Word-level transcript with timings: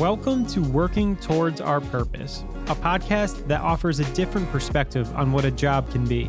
Welcome 0.00 0.44
to 0.46 0.60
Working 0.60 1.14
Towards 1.16 1.60
Our 1.60 1.80
Purpose, 1.80 2.42
a 2.66 2.74
podcast 2.74 3.46
that 3.46 3.60
offers 3.60 4.00
a 4.00 4.04
different 4.12 4.50
perspective 4.50 5.14
on 5.14 5.30
what 5.30 5.44
a 5.44 5.52
job 5.52 5.88
can 5.92 6.04
be. 6.04 6.28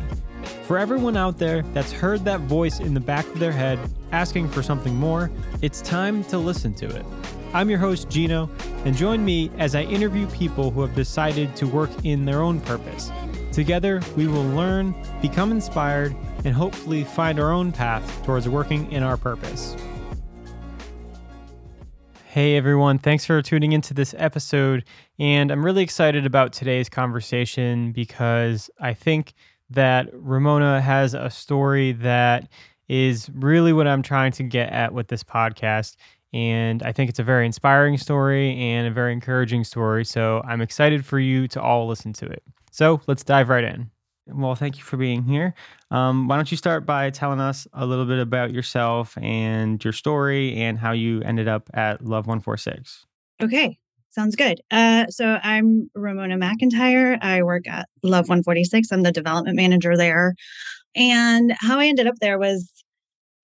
For 0.62 0.78
everyone 0.78 1.16
out 1.16 1.38
there 1.38 1.62
that's 1.72 1.90
heard 1.90 2.24
that 2.26 2.42
voice 2.42 2.78
in 2.78 2.94
the 2.94 3.00
back 3.00 3.26
of 3.26 3.40
their 3.40 3.50
head 3.50 3.80
asking 4.12 4.50
for 4.50 4.62
something 4.62 4.94
more, 4.94 5.32
it's 5.62 5.80
time 5.80 6.22
to 6.24 6.38
listen 6.38 6.74
to 6.74 6.86
it. 6.86 7.04
I'm 7.54 7.68
your 7.68 7.80
host, 7.80 8.08
Gino, 8.08 8.48
and 8.84 8.96
join 8.96 9.24
me 9.24 9.50
as 9.58 9.74
I 9.74 9.82
interview 9.82 10.28
people 10.28 10.70
who 10.70 10.82
have 10.82 10.94
decided 10.94 11.56
to 11.56 11.66
work 11.66 11.90
in 12.04 12.24
their 12.24 12.42
own 12.42 12.60
purpose. 12.60 13.10
Together, 13.50 14.00
we 14.16 14.28
will 14.28 14.46
learn, 14.50 14.94
become 15.20 15.50
inspired, 15.50 16.14
and 16.44 16.54
hopefully 16.54 17.02
find 17.02 17.40
our 17.40 17.50
own 17.50 17.72
path 17.72 18.24
towards 18.24 18.48
working 18.48 18.92
in 18.92 19.02
our 19.02 19.16
purpose. 19.16 19.76
Hey 22.36 22.54
everyone, 22.54 22.98
thanks 22.98 23.24
for 23.24 23.40
tuning 23.40 23.72
into 23.72 23.94
this 23.94 24.14
episode. 24.18 24.84
And 25.18 25.50
I'm 25.50 25.64
really 25.64 25.82
excited 25.82 26.26
about 26.26 26.52
today's 26.52 26.90
conversation 26.90 27.92
because 27.92 28.68
I 28.78 28.92
think 28.92 29.32
that 29.70 30.10
Ramona 30.12 30.82
has 30.82 31.14
a 31.14 31.30
story 31.30 31.92
that 31.92 32.46
is 32.90 33.30
really 33.32 33.72
what 33.72 33.86
I'm 33.86 34.02
trying 34.02 34.32
to 34.32 34.42
get 34.42 34.70
at 34.70 34.92
with 34.92 35.08
this 35.08 35.24
podcast. 35.24 35.96
And 36.34 36.82
I 36.82 36.92
think 36.92 37.08
it's 37.08 37.18
a 37.18 37.24
very 37.24 37.46
inspiring 37.46 37.96
story 37.96 38.54
and 38.60 38.86
a 38.86 38.90
very 38.90 39.14
encouraging 39.14 39.64
story. 39.64 40.04
So 40.04 40.42
I'm 40.46 40.60
excited 40.60 41.06
for 41.06 41.18
you 41.18 41.48
to 41.48 41.62
all 41.62 41.88
listen 41.88 42.12
to 42.12 42.26
it. 42.26 42.42
So 42.70 43.00
let's 43.06 43.24
dive 43.24 43.48
right 43.48 43.64
in. 43.64 43.90
Well, 44.28 44.56
thank 44.56 44.76
you 44.76 44.82
for 44.82 44.96
being 44.96 45.22
here. 45.22 45.54
Um, 45.90 46.26
why 46.26 46.36
don't 46.36 46.50
you 46.50 46.56
start 46.56 46.84
by 46.84 47.10
telling 47.10 47.40
us 47.40 47.68
a 47.72 47.86
little 47.86 48.06
bit 48.06 48.18
about 48.18 48.52
yourself 48.52 49.16
and 49.18 49.82
your 49.84 49.92
story 49.92 50.56
and 50.56 50.78
how 50.78 50.92
you 50.92 51.22
ended 51.22 51.46
up 51.46 51.70
at 51.74 52.04
Love 52.04 52.26
146? 52.26 53.06
Okay, 53.40 53.78
sounds 54.10 54.34
good. 54.34 54.60
Uh, 54.70 55.06
so 55.08 55.38
I'm 55.42 55.90
Ramona 55.94 56.36
Macintyre. 56.36 57.18
I 57.22 57.42
work 57.44 57.68
at 57.68 57.88
Love 58.02 58.28
146. 58.28 58.90
I'm 58.90 59.02
the 59.02 59.12
development 59.12 59.56
manager 59.56 59.96
there. 59.96 60.34
And 60.96 61.54
how 61.60 61.78
I 61.78 61.86
ended 61.86 62.08
up 62.08 62.16
there 62.20 62.38
was 62.38 62.68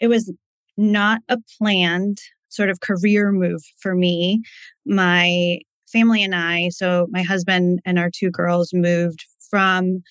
it 0.00 0.08
was 0.08 0.33
not 0.77 1.20
a 1.28 1.39
planned 1.58 2.19
sort 2.48 2.70
of 2.70 2.80
career 2.80 3.30
move 3.30 3.62
for 3.78 3.94
me. 3.94 4.42
My 4.84 5.58
family 5.86 6.24
and 6.24 6.34
I, 6.34 6.70
so 6.70 7.06
my 7.11 7.22
husband 7.22 7.80
and 7.84 7.98
our 7.98 8.11
two 8.11 8.30
girls 8.30 8.72
moved 8.72 9.24
from 9.48 10.02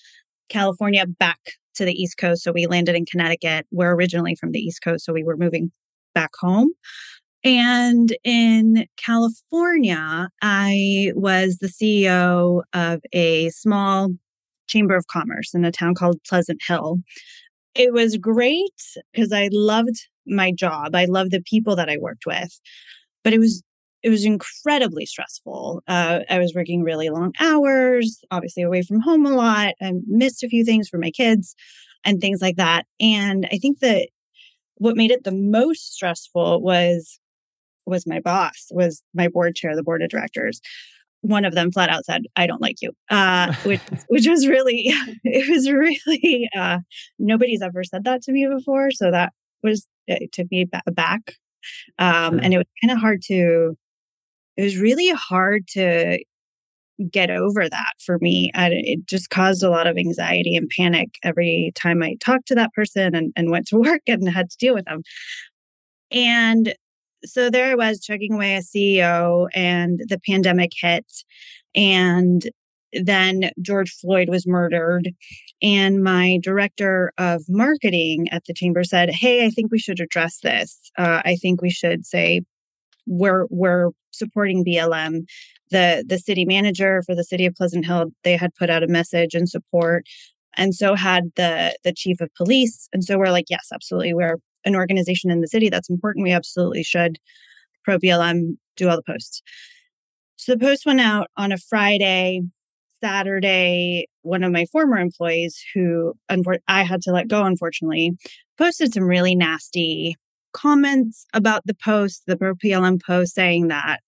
California 0.52 1.06
back 1.06 1.40
to 1.74 1.84
the 1.84 1.94
East 1.94 2.18
Coast. 2.18 2.42
So 2.42 2.52
we 2.52 2.66
landed 2.66 2.94
in 2.94 3.06
Connecticut. 3.06 3.66
We're 3.72 3.94
originally 3.94 4.36
from 4.36 4.52
the 4.52 4.60
East 4.60 4.82
Coast, 4.82 5.04
so 5.04 5.12
we 5.12 5.24
were 5.24 5.36
moving 5.36 5.72
back 6.14 6.30
home. 6.38 6.70
And 7.44 8.16
in 8.22 8.86
California, 8.96 10.28
I 10.42 11.12
was 11.14 11.58
the 11.58 11.66
CEO 11.66 12.62
of 12.72 13.00
a 13.12 13.50
small 13.50 14.10
chamber 14.68 14.94
of 14.94 15.06
commerce 15.08 15.52
in 15.54 15.64
a 15.64 15.72
town 15.72 15.94
called 15.94 16.20
Pleasant 16.28 16.60
Hill. 16.66 16.98
It 17.74 17.92
was 17.92 18.16
great 18.16 18.80
because 19.12 19.32
I 19.32 19.48
loved 19.50 20.06
my 20.26 20.52
job. 20.52 20.94
I 20.94 21.06
loved 21.06 21.32
the 21.32 21.42
people 21.42 21.74
that 21.76 21.88
I 21.88 21.96
worked 21.98 22.26
with, 22.26 22.60
but 23.24 23.32
it 23.32 23.38
was 23.38 23.62
it 24.02 24.10
was 24.10 24.24
incredibly 24.24 25.06
stressful. 25.06 25.82
Uh, 25.86 26.20
I 26.28 26.38
was 26.38 26.54
working 26.54 26.82
really 26.82 27.08
long 27.08 27.32
hours, 27.40 28.20
obviously 28.30 28.62
away 28.62 28.82
from 28.82 29.00
home 29.00 29.24
a 29.26 29.30
lot. 29.30 29.74
I 29.80 29.92
missed 30.06 30.42
a 30.42 30.48
few 30.48 30.64
things 30.64 30.88
for 30.88 30.98
my 30.98 31.10
kids 31.10 31.54
and 32.04 32.20
things 32.20 32.40
like 32.40 32.56
that. 32.56 32.86
And 33.00 33.46
I 33.52 33.58
think 33.58 33.78
that 33.80 34.08
what 34.76 34.96
made 34.96 35.10
it 35.12 35.24
the 35.24 35.32
most 35.32 35.94
stressful 35.94 36.62
was 36.62 37.18
was 37.84 38.06
my 38.06 38.20
boss, 38.20 38.68
was 38.70 39.02
my 39.12 39.28
board 39.28 39.56
chair, 39.56 39.74
the 39.74 39.82
board 39.82 40.02
of 40.02 40.08
directors. 40.08 40.60
One 41.22 41.44
of 41.44 41.54
them 41.54 41.70
flat 41.70 41.88
out 41.88 42.04
said, 42.04 42.22
"I 42.36 42.46
don't 42.46 42.62
like 42.62 42.76
you," 42.80 42.92
uh, 43.10 43.52
which 43.64 43.80
which 44.08 44.26
was 44.26 44.48
really, 44.48 44.86
it 45.24 45.48
was 45.48 45.70
really 45.70 46.48
uh, 46.56 46.78
nobody's 47.18 47.62
ever 47.62 47.84
said 47.84 48.04
that 48.04 48.22
to 48.22 48.32
me 48.32 48.46
before. 48.48 48.90
So 48.90 49.10
that 49.10 49.32
was 49.62 49.86
it 50.08 50.32
took 50.32 50.50
me 50.50 50.66
back, 50.92 51.34
um, 51.98 52.40
and 52.40 52.52
it 52.52 52.58
was 52.58 52.66
kind 52.82 52.90
of 52.92 52.98
hard 52.98 53.22
to 53.26 53.76
it 54.56 54.62
was 54.62 54.76
really 54.76 55.10
hard 55.10 55.66
to 55.68 56.22
get 57.10 57.30
over 57.30 57.68
that 57.68 57.92
for 58.04 58.18
me. 58.20 58.50
And 58.54 58.72
it 58.74 59.06
just 59.06 59.30
caused 59.30 59.62
a 59.62 59.70
lot 59.70 59.86
of 59.86 59.96
anxiety 59.96 60.56
and 60.56 60.70
panic 60.76 61.16
every 61.22 61.72
time 61.74 62.02
I 62.02 62.16
talked 62.20 62.46
to 62.48 62.54
that 62.54 62.72
person 62.74 63.14
and, 63.14 63.32
and 63.36 63.50
went 63.50 63.66
to 63.68 63.76
work 63.78 64.02
and 64.06 64.28
had 64.28 64.50
to 64.50 64.56
deal 64.58 64.74
with 64.74 64.84
them. 64.84 65.02
And 66.10 66.74
so 67.24 67.50
there 67.50 67.70
I 67.70 67.74
was 67.74 68.00
chugging 68.00 68.34
away 68.34 68.56
as 68.56 68.70
CEO, 68.70 69.48
and 69.54 70.00
the 70.08 70.20
pandemic 70.26 70.72
hit. 70.74 71.06
And 71.74 72.50
then 72.92 73.50
George 73.62 73.90
Floyd 73.92 74.28
was 74.28 74.46
murdered. 74.46 75.10
And 75.62 76.02
my 76.02 76.38
director 76.42 77.12
of 77.16 77.42
marketing 77.48 78.28
at 78.30 78.44
the 78.46 78.52
chamber 78.52 78.84
said, 78.84 79.10
Hey, 79.10 79.46
I 79.46 79.50
think 79.50 79.70
we 79.70 79.78
should 79.78 80.00
address 80.00 80.40
this. 80.42 80.90
Uh, 80.98 81.22
I 81.24 81.36
think 81.36 81.62
we 81.62 81.70
should 81.70 82.04
say, 82.04 82.42
we're, 83.06 83.46
we're 83.50 83.90
supporting 84.12 84.64
BLM. 84.64 85.26
The 85.70 86.04
the 86.06 86.18
city 86.18 86.44
manager 86.44 87.02
for 87.04 87.14
the 87.14 87.24
city 87.24 87.46
of 87.46 87.54
Pleasant 87.54 87.86
Hill, 87.86 88.12
they 88.24 88.36
had 88.36 88.54
put 88.54 88.70
out 88.70 88.82
a 88.82 88.88
message 88.88 89.34
in 89.34 89.46
support. 89.46 90.04
And 90.56 90.74
so 90.74 90.94
had 90.94 91.32
the 91.36 91.76
the 91.82 91.94
chief 91.94 92.20
of 92.20 92.32
police. 92.34 92.88
And 92.92 93.02
so 93.02 93.18
we're 93.18 93.30
like, 93.30 93.46
yes, 93.48 93.68
absolutely. 93.72 94.14
We're 94.14 94.36
an 94.64 94.76
organization 94.76 95.30
in 95.30 95.40
the 95.40 95.48
city 95.48 95.70
that's 95.70 95.90
important. 95.90 96.24
We 96.24 96.32
absolutely 96.32 96.82
should 96.82 97.18
pro 97.84 97.98
BLM 97.98 98.56
do 98.76 98.88
all 98.88 98.96
the 98.96 99.02
posts. 99.02 99.42
So 100.36 100.52
the 100.52 100.58
post 100.58 100.86
went 100.86 101.00
out 101.00 101.28
on 101.36 101.52
a 101.52 101.58
Friday. 101.58 102.42
Saturday, 103.02 104.06
one 104.22 104.44
of 104.44 104.52
my 104.52 104.64
former 104.66 104.96
employees 104.96 105.60
who 105.74 106.14
I 106.68 106.84
had 106.84 107.02
to 107.02 107.10
let 107.10 107.26
go, 107.26 107.42
unfortunately, 107.42 108.12
posted 108.56 108.94
some 108.94 109.02
really 109.02 109.34
nasty 109.34 110.14
comments 110.52 111.24
about 111.34 111.62
the 111.66 111.74
post, 111.74 112.24
the 112.26 112.36
pro 112.36 112.54
BLM 112.54 113.00
post, 113.04 113.34
saying 113.34 113.68
that 113.68 114.00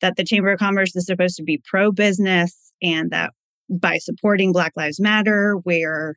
that 0.00 0.16
the 0.16 0.24
Chamber 0.24 0.52
of 0.52 0.58
Commerce 0.58 0.94
is 0.94 1.06
supposed 1.06 1.36
to 1.36 1.42
be 1.42 1.62
pro 1.64 1.90
business 1.90 2.72
and 2.82 3.10
that 3.10 3.32
by 3.70 3.98
supporting 3.98 4.52
Black 4.52 4.72
Lives 4.76 5.00
Matter, 5.00 5.56
we're 5.64 6.16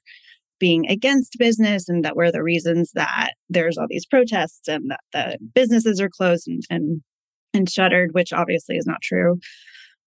being 0.60 0.86
against 0.90 1.40
business 1.40 1.88
and 1.88 2.04
that 2.04 2.16
we're 2.16 2.32
the 2.32 2.44
reasons 2.44 2.92
that 2.94 3.32
there's 3.48 3.78
all 3.78 3.88
these 3.90 4.06
protests 4.06 4.68
and 4.68 4.92
that 4.92 5.00
the 5.14 5.38
businesses 5.54 6.02
are 6.02 6.10
closed 6.10 6.48
and, 6.48 6.64
and 6.70 7.02
and 7.54 7.70
shuttered, 7.70 8.14
which 8.14 8.32
obviously 8.32 8.76
is 8.78 8.86
not 8.86 9.02
true. 9.02 9.40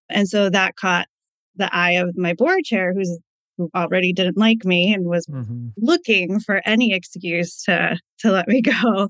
And 0.08 0.28
so 0.28 0.48
that 0.50 0.76
caught 0.76 1.08
the 1.56 1.74
eye 1.74 1.92
of 1.92 2.16
my 2.16 2.34
board 2.34 2.64
chair, 2.64 2.94
who's 2.94 3.18
who 3.62 3.78
already 3.78 4.12
didn't 4.12 4.36
like 4.36 4.64
me 4.64 4.92
and 4.92 5.04
was 5.06 5.26
mm-hmm. 5.26 5.68
looking 5.76 6.40
for 6.40 6.60
any 6.64 6.92
excuse 6.92 7.62
to 7.62 7.96
to 8.18 8.30
let 8.30 8.48
me 8.48 8.60
go 8.82 9.08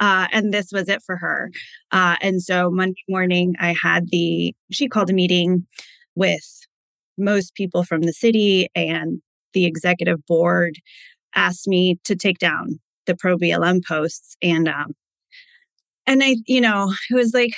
uh, 0.00 0.26
and 0.32 0.52
this 0.52 0.70
was 0.72 0.88
it 0.88 1.02
for 1.04 1.16
her 1.16 1.50
uh, 1.92 2.16
and 2.20 2.42
so 2.42 2.70
monday 2.70 3.02
morning 3.08 3.54
i 3.60 3.74
had 3.80 4.08
the 4.10 4.54
she 4.70 4.88
called 4.88 5.10
a 5.10 5.14
meeting 5.14 5.66
with 6.14 6.66
most 7.16 7.54
people 7.54 7.84
from 7.84 8.02
the 8.02 8.12
city 8.12 8.68
and 8.74 9.20
the 9.52 9.64
executive 9.64 10.24
board 10.26 10.78
asked 11.34 11.68
me 11.68 11.98
to 12.04 12.14
take 12.16 12.38
down 12.38 12.80
the 13.06 13.16
pro 13.16 13.36
blm 13.36 13.84
posts 13.86 14.36
and 14.42 14.68
um 14.68 14.92
and 16.06 16.22
i 16.22 16.36
you 16.46 16.60
know 16.60 16.92
it 17.10 17.14
was 17.14 17.32
like 17.32 17.54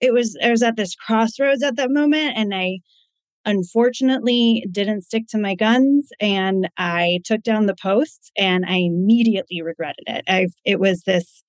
it 0.00 0.12
was 0.12 0.36
i 0.42 0.50
was 0.50 0.62
at 0.62 0.76
this 0.76 0.94
crossroads 0.94 1.62
at 1.62 1.76
that 1.76 1.90
moment 1.90 2.36
and 2.36 2.54
i 2.54 2.78
unfortunately 3.46 4.66
didn't 4.70 5.02
stick 5.02 5.26
to 5.28 5.38
my 5.38 5.54
guns 5.54 6.10
and 6.20 6.68
I 6.76 7.20
took 7.24 7.42
down 7.42 7.66
the 7.66 7.76
posts 7.80 8.30
and 8.36 8.66
I 8.66 8.78
immediately 8.78 9.62
regretted 9.62 10.04
it. 10.06 10.24
I 10.28 10.48
it 10.64 10.80
was 10.80 11.02
this 11.04 11.44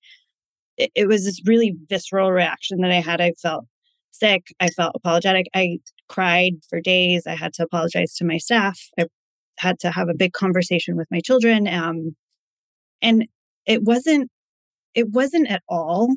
it, 0.78 0.90
it 0.94 1.08
was 1.08 1.24
this 1.24 1.42
really 1.46 1.74
visceral 1.88 2.32
reaction 2.32 2.78
that 2.80 2.92
I 2.92 3.00
had. 3.00 3.20
I 3.20 3.32
felt 3.42 3.66
sick, 4.12 4.46
I 4.60 4.68
felt 4.68 4.94
apologetic. 4.94 5.46
I 5.54 5.78
cried 6.08 6.54
for 6.70 6.80
days. 6.80 7.26
I 7.26 7.34
had 7.34 7.52
to 7.54 7.64
apologize 7.64 8.14
to 8.16 8.24
my 8.24 8.38
staff. 8.38 8.80
I 8.98 9.06
had 9.58 9.80
to 9.80 9.90
have 9.90 10.08
a 10.08 10.14
big 10.14 10.32
conversation 10.32 10.96
with 10.96 11.08
my 11.10 11.20
children 11.20 11.66
um 11.68 12.14
and 13.02 13.26
it 13.66 13.82
wasn't 13.82 14.30
it 14.94 15.10
wasn't 15.10 15.50
at 15.50 15.62
all 15.68 16.14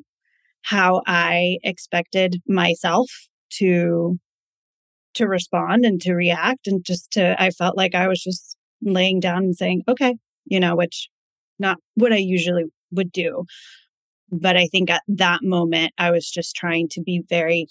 how 0.64 1.02
I 1.08 1.58
expected 1.64 2.42
myself 2.48 3.10
to 3.54 4.20
to 5.14 5.28
respond 5.28 5.86
and 5.86 6.02
to 6.02 6.14
react 6.14 6.68
and 6.68 6.84
just 6.84 7.12
to 7.12 7.42
i 7.42 7.50
felt 7.50 7.78
like 7.78 7.96
i 7.96 8.08
was 8.08 8.22
just 8.22 8.58
laying 8.82 9.20
down 9.20 9.44
and 9.44 9.56
saying 9.56 9.84
okay 9.88 10.16
you 10.46 10.60
know 10.60 10.76
which 10.76 11.10
not 11.60 11.78
what 11.96 12.14
i 12.14 12.18
usually 12.18 12.66
would 12.92 13.12
do. 13.12 13.46
But 14.32 14.58
i 14.58 14.68
think 14.68 14.90
at 14.90 15.04
that 15.08 15.44
moment 15.44 15.94
i 15.98 16.12
was 16.12 16.30
just 16.30 16.56
trying 16.56 16.88
to 16.90 17.02
be 17.02 17.24
very 17.30 17.68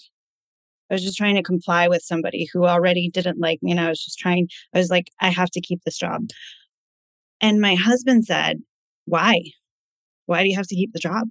i 0.89 0.93
was 0.93 1.03
just 1.03 1.17
trying 1.17 1.35
to 1.35 1.43
comply 1.43 1.87
with 1.87 2.01
somebody 2.03 2.47
who 2.51 2.65
already 2.65 3.09
didn't 3.09 3.39
like 3.39 3.61
me 3.63 3.71
and 3.71 3.79
i 3.79 3.89
was 3.89 4.03
just 4.03 4.19
trying 4.19 4.47
i 4.73 4.77
was 4.77 4.89
like 4.89 5.09
i 5.19 5.29
have 5.29 5.49
to 5.51 5.61
keep 5.61 5.81
this 5.83 5.97
job. 5.97 6.21
And 7.43 7.59
my 7.59 7.75
husband 7.75 8.25
said 8.25 8.61
why? 9.05 9.41
Why 10.27 10.43
do 10.43 10.49
you 10.49 10.55
have 10.55 10.67
to 10.67 10.75
keep 10.75 10.93
the 10.93 10.99
job? 10.99 11.27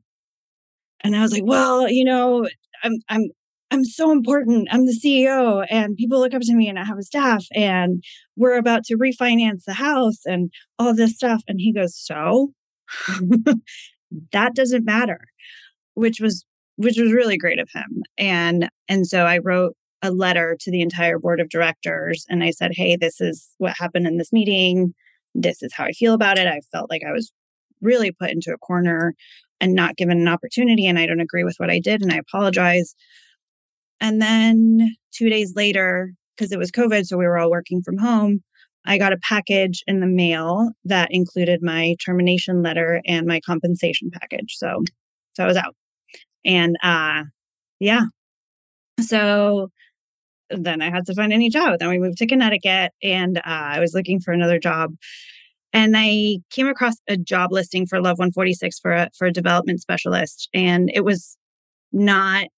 And 1.03 1.17
i 1.17 1.23
was 1.23 1.33
like 1.33 1.45
well 1.45 1.89
you 1.89 2.05
know 2.05 2.49
i'm 2.83 2.95
i'm 3.09 3.31
I'm 3.71 3.85
so 3.85 4.11
important. 4.11 4.69
I'm 4.71 4.87
the 4.87 4.99
CEO, 4.99 5.65
and 5.71 5.97
people 5.97 6.19
look 6.19 6.35
up 6.35 6.43
to 6.43 6.55
me, 6.55 6.69
and 6.69 6.79
I 6.79 6.85
have 6.85 6.99
a 6.99 7.03
staff, 7.03 7.45
and 7.55 8.03
we're 8.37 8.57
about 8.59 8.85
to 8.87 8.97
refinance 8.97 9.65
the 9.65 9.75
house 9.75 10.27
and 10.27 10.51
all 10.79 10.95
this 10.95 11.15
stuff. 11.15 11.43
And 11.47 11.61
he 11.61 11.73
goes, 11.73 11.97
So 11.97 12.53
that 14.33 14.55
doesn't 14.55 14.85
matter, 14.85 15.21
which 15.95 16.21
was 16.21 16.45
which 16.77 16.99
was 16.99 17.13
really 17.13 17.37
great 17.37 17.59
of 17.61 17.69
him. 17.73 18.03
And 18.19 18.71
and 18.89 19.07
so 19.07 19.25
I 19.27 19.39
wrote 19.39 19.75
a 20.03 20.11
letter 20.11 20.57
to 20.61 20.71
the 20.71 20.81
entire 20.81 21.19
board 21.19 21.41
of 21.41 21.51
directors 21.51 22.25
and 22.31 22.43
I 22.43 22.51
said, 22.51 22.73
Hey, 22.75 22.97
this 22.97 23.21
is 23.21 23.51
what 23.59 23.77
happened 23.79 24.07
in 24.07 24.17
this 24.17 24.33
meeting. 24.33 24.95
This 25.35 25.63
is 25.63 25.73
how 25.75 25.85
I 25.85 25.93
feel 25.93 26.15
about 26.15 26.39
it. 26.39 26.47
I 26.47 26.61
felt 26.73 26.91
like 26.91 27.03
I 27.07 27.13
was 27.13 27.33
really 27.83 28.13
put 28.13 28.31
into 28.31 28.53
a 28.53 28.59
corner 28.59 29.15
and 29.61 29.75
not 29.75 29.97
given 29.97 30.21
an 30.21 30.29
opportunity. 30.29 30.87
And 30.87 30.99
I 30.99 31.07
don't 31.07 31.21
agree 31.21 31.45
with 31.45 31.57
what 31.59 31.71
I 31.71 31.81
did. 31.81 32.03
And 32.03 32.13
I 32.13 32.17
apologize. 32.17 32.95
And 34.01 34.21
then 34.21 34.97
two 35.13 35.29
days 35.29 35.55
later, 35.57 36.13
because 36.37 36.53
it 36.53 36.59
was 36.59 36.71
COVID, 36.71 37.07
so 37.07 37.19
we 37.19 37.27
were 37.27 37.39
all 37.39 37.51
working 37.51 37.83
from 37.83 37.99
home, 37.99 38.43
I 38.87 38.99
got 38.99 39.13
a 39.13 39.19
package 39.19 39.83
in 39.87 40.01
the 40.01 40.07
mail 40.07 40.71
that 40.85 41.09
included 41.11 41.63
my 41.63 41.97
termination 42.05 42.63
letter 42.63 43.03
and 43.07 43.27
my 43.27 43.41
compensation 43.41 44.11
package. 44.11 44.57
So, 44.57 44.83
so 45.35 45.45
I 45.45 45.47
was 45.47 45.57
out. 45.57 45.75
And 46.45 46.77
uh 46.83 47.25
yeah. 47.79 48.05
So 49.01 49.71
then 50.51 50.83
I 50.83 50.91
had 50.91 51.07
to 51.07 51.15
find 51.15 51.33
a 51.33 51.39
new 51.39 51.51
job. 51.51 51.79
Then 51.79 51.89
we 51.89 51.99
moved 51.99 52.19
to 52.19 52.27
Connecticut 52.27 52.93
and 53.03 53.39
uh, 53.39 53.43
I 53.45 53.81
was 53.81 53.95
looking 53.95 54.21
for 54.21 54.33
another 54.33 54.59
job. 54.59 54.95
And 55.73 55.95
I 55.97 56.39
came 56.51 56.67
across 56.67 56.97
a 57.09 57.17
job 57.17 57.53
listing 57.53 57.87
for 57.87 58.01
Love 58.01 58.19
146 58.19 58.81
for 58.81 58.93
a, 58.93 59.11
for 59.17 59.27
a 59.27 59.33
development 59.33 59.81
specialist. 59.81 60.49
And 60.53 60.91
it 60.93 61.05
was 61.05 61.37
not 61.93 62.49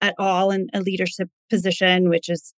at 0.00 0.14
all 0.18 0.50
in 0.50 0.68
a 0.74 0.80
leadership 0.80 1.28
position, 1.50 2.08
which 2.08 2.28
is 2.28 2.52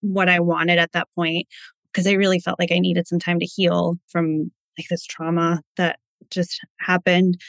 what 0.00 0.28
I 0.28 0.40
wanted 0.40 0.78
at 0.78 0.92
that 0.92 1.08
point, 1.14 1.46
because 1.92 2.06
I 2.06 2.12
really 2.12 2.40
felt 2.40 2.58
like 2.58 2.72
I 2.72 2.78
needed 2.78 3.08
some 3.08 3.18
time 3.18 3.38
to 3.40 3.46
heal 3.46 3.96
from 4.08 4.50
like 4.78 4.88
this 4.88 5.04
trauma 5.04 5.62
that 5.76 5.98
just 6.30 6.60
happened. 6.80 7.40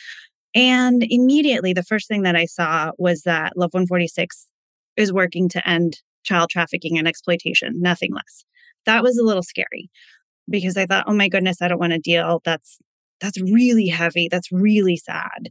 And 0.56 1.04
immediately, 1.10 1.74
the 1.74 1.84
first 1.84 2.08
thing 2.08 2.24
that 2.24 2.36
I 2.36 2.46
saw 2.46 2.92
was 2.98 3.24
that 3.24 3.58
Love 3.58 3.74
146 3.74 4.48
is 4.96 5.14
working 5.14 5.50
to 5.50 5.69
end 5.69 6.02
child 6.24 6.50
trafficking 6.50 6.98
and 6.98 7.08
exploitation, 7.08 7.74
nothing 7.80 8.14
less. 8.14 8.44
That 8.86 9.04
was 9.04 9.18
a 9.18 9.24
little 9.24 9.44
scary 9.44 9.90
because 10.50 10.78
I 10.78 10.86
thought, 10.86 11.06
oh 11.08 11.14
my 11.14 11.30
goodness, 11.30 11.62
I 11.62 11.68
don't 11.68 11.80
want 11.80 11.94
to 11.94 12.00
deal. 12.00 12.42
That's 12.44 12.80
that's 13.19 13.42
really 13.42 13.88
heavy. 13.88 14.28
That's 14.30 14.52
really 14.52 14.96
sad. 14.96 15.50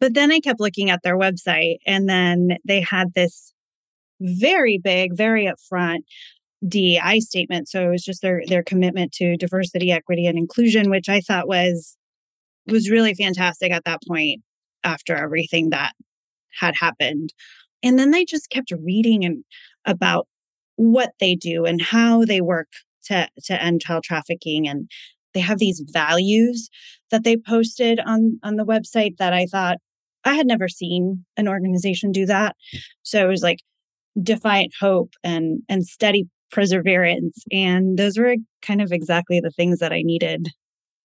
But 0.00 0.14
then 0.14 0.32
I 0.32 0.40
kept 0.40 0.60
looking 0.60 0.90
at 0.90 1.02
their 1.02 1.18
website 1.18 1.76
and 1.86 2.08
then 2.08 2.56
they 2.64 2.80
had 2.80 3.14
this 3.14 3.52
very 4.20 4.78
big, 4.78 5.16
very 5.16 5.46
upfront 5.46 6.00
DEI 6.66 7.20
statement. 7.20 7.68
So 7.68 7.86
it 7.86 7.90
was 7.90 8.04
just 8.04 8.22
their 8.22 8.42
their 8.46 8.62
commitment 8.62 9.12
to 9.12 9.36
diversity, 9.36 9.92
equity, 9.92 10.26
and 10.26 10.38
inclusion, 10.38 10.90
which 10.90 11.08
I 11.08 11.20
thought 11.20 11.48
was 11.48 11.96
was 12.66 12.90
really 12.90 13.14
fantastic 13.14 13.72
at 13.72 13.84
that 13.84 14.00
point 14.06 14.42
after 14.84 15.16
everything 15.16 15.70
that 15.70 15.92
had 16.58 16.74
happened. 16.78 17.32
And 17.82 17.98
then 17.98 18.10
they 18.10 18.24
just 18.24 18.50
kept 18.50 18.72
reading 18.72 19.24
and 19.24 19.44
about 19.86 20.26
what 20.76 21.12
they 21.20 21.34
do 21.34 21.64
and 21.64 21.80
how 21.80 22.24
they 22.24 22.40
work 22.40 22.68
to 23.04 23.28
to 23.44 23.62
end 23.62 23.80
child 23.80 24.04
trafficking 24.04 24.68
and 24.68 24.90
they 25.32 25.40
have 25.40 25.58
these 25.58 25.82
values 25.92 26.68
that 27.10 27.24
they 27.24 27.36
posted 27.36 28.00
on 28.00 28.38
on 28.42 28.56
the 28.56 28.66
website 28.66 29.16
that 29.18 29.32
I 29.32 29.46
thought 29.46 29.78
I 30.24 30.34
had 30.34 30.46
never 30.46 30.68
seen 30.68 31.24
an 31.36 31.48
organization 31.48 32.12
do 32.12 32.26
that. 32.26 32.56
So 33.02 33.24
it 33.24 33.28
was 33.28 33.42
like 33.42 33.58
defiant 34.22 34.72
hope 34.80 35.14
and 35.24 35.62
and 35.68 35.86
steady 35.86 36.28
perseverance 36.50 37.44
and 37.52 37.96
those 37.96 38.18
were 38.18 38.34
kind 38.60 38.82
of 38.82 38.90
exactly 38.90 39.40
the 39.40 39.52
things 39.52 39.78
that 39.78 39.92
I 39.92 40.02
needed 40.02 40.48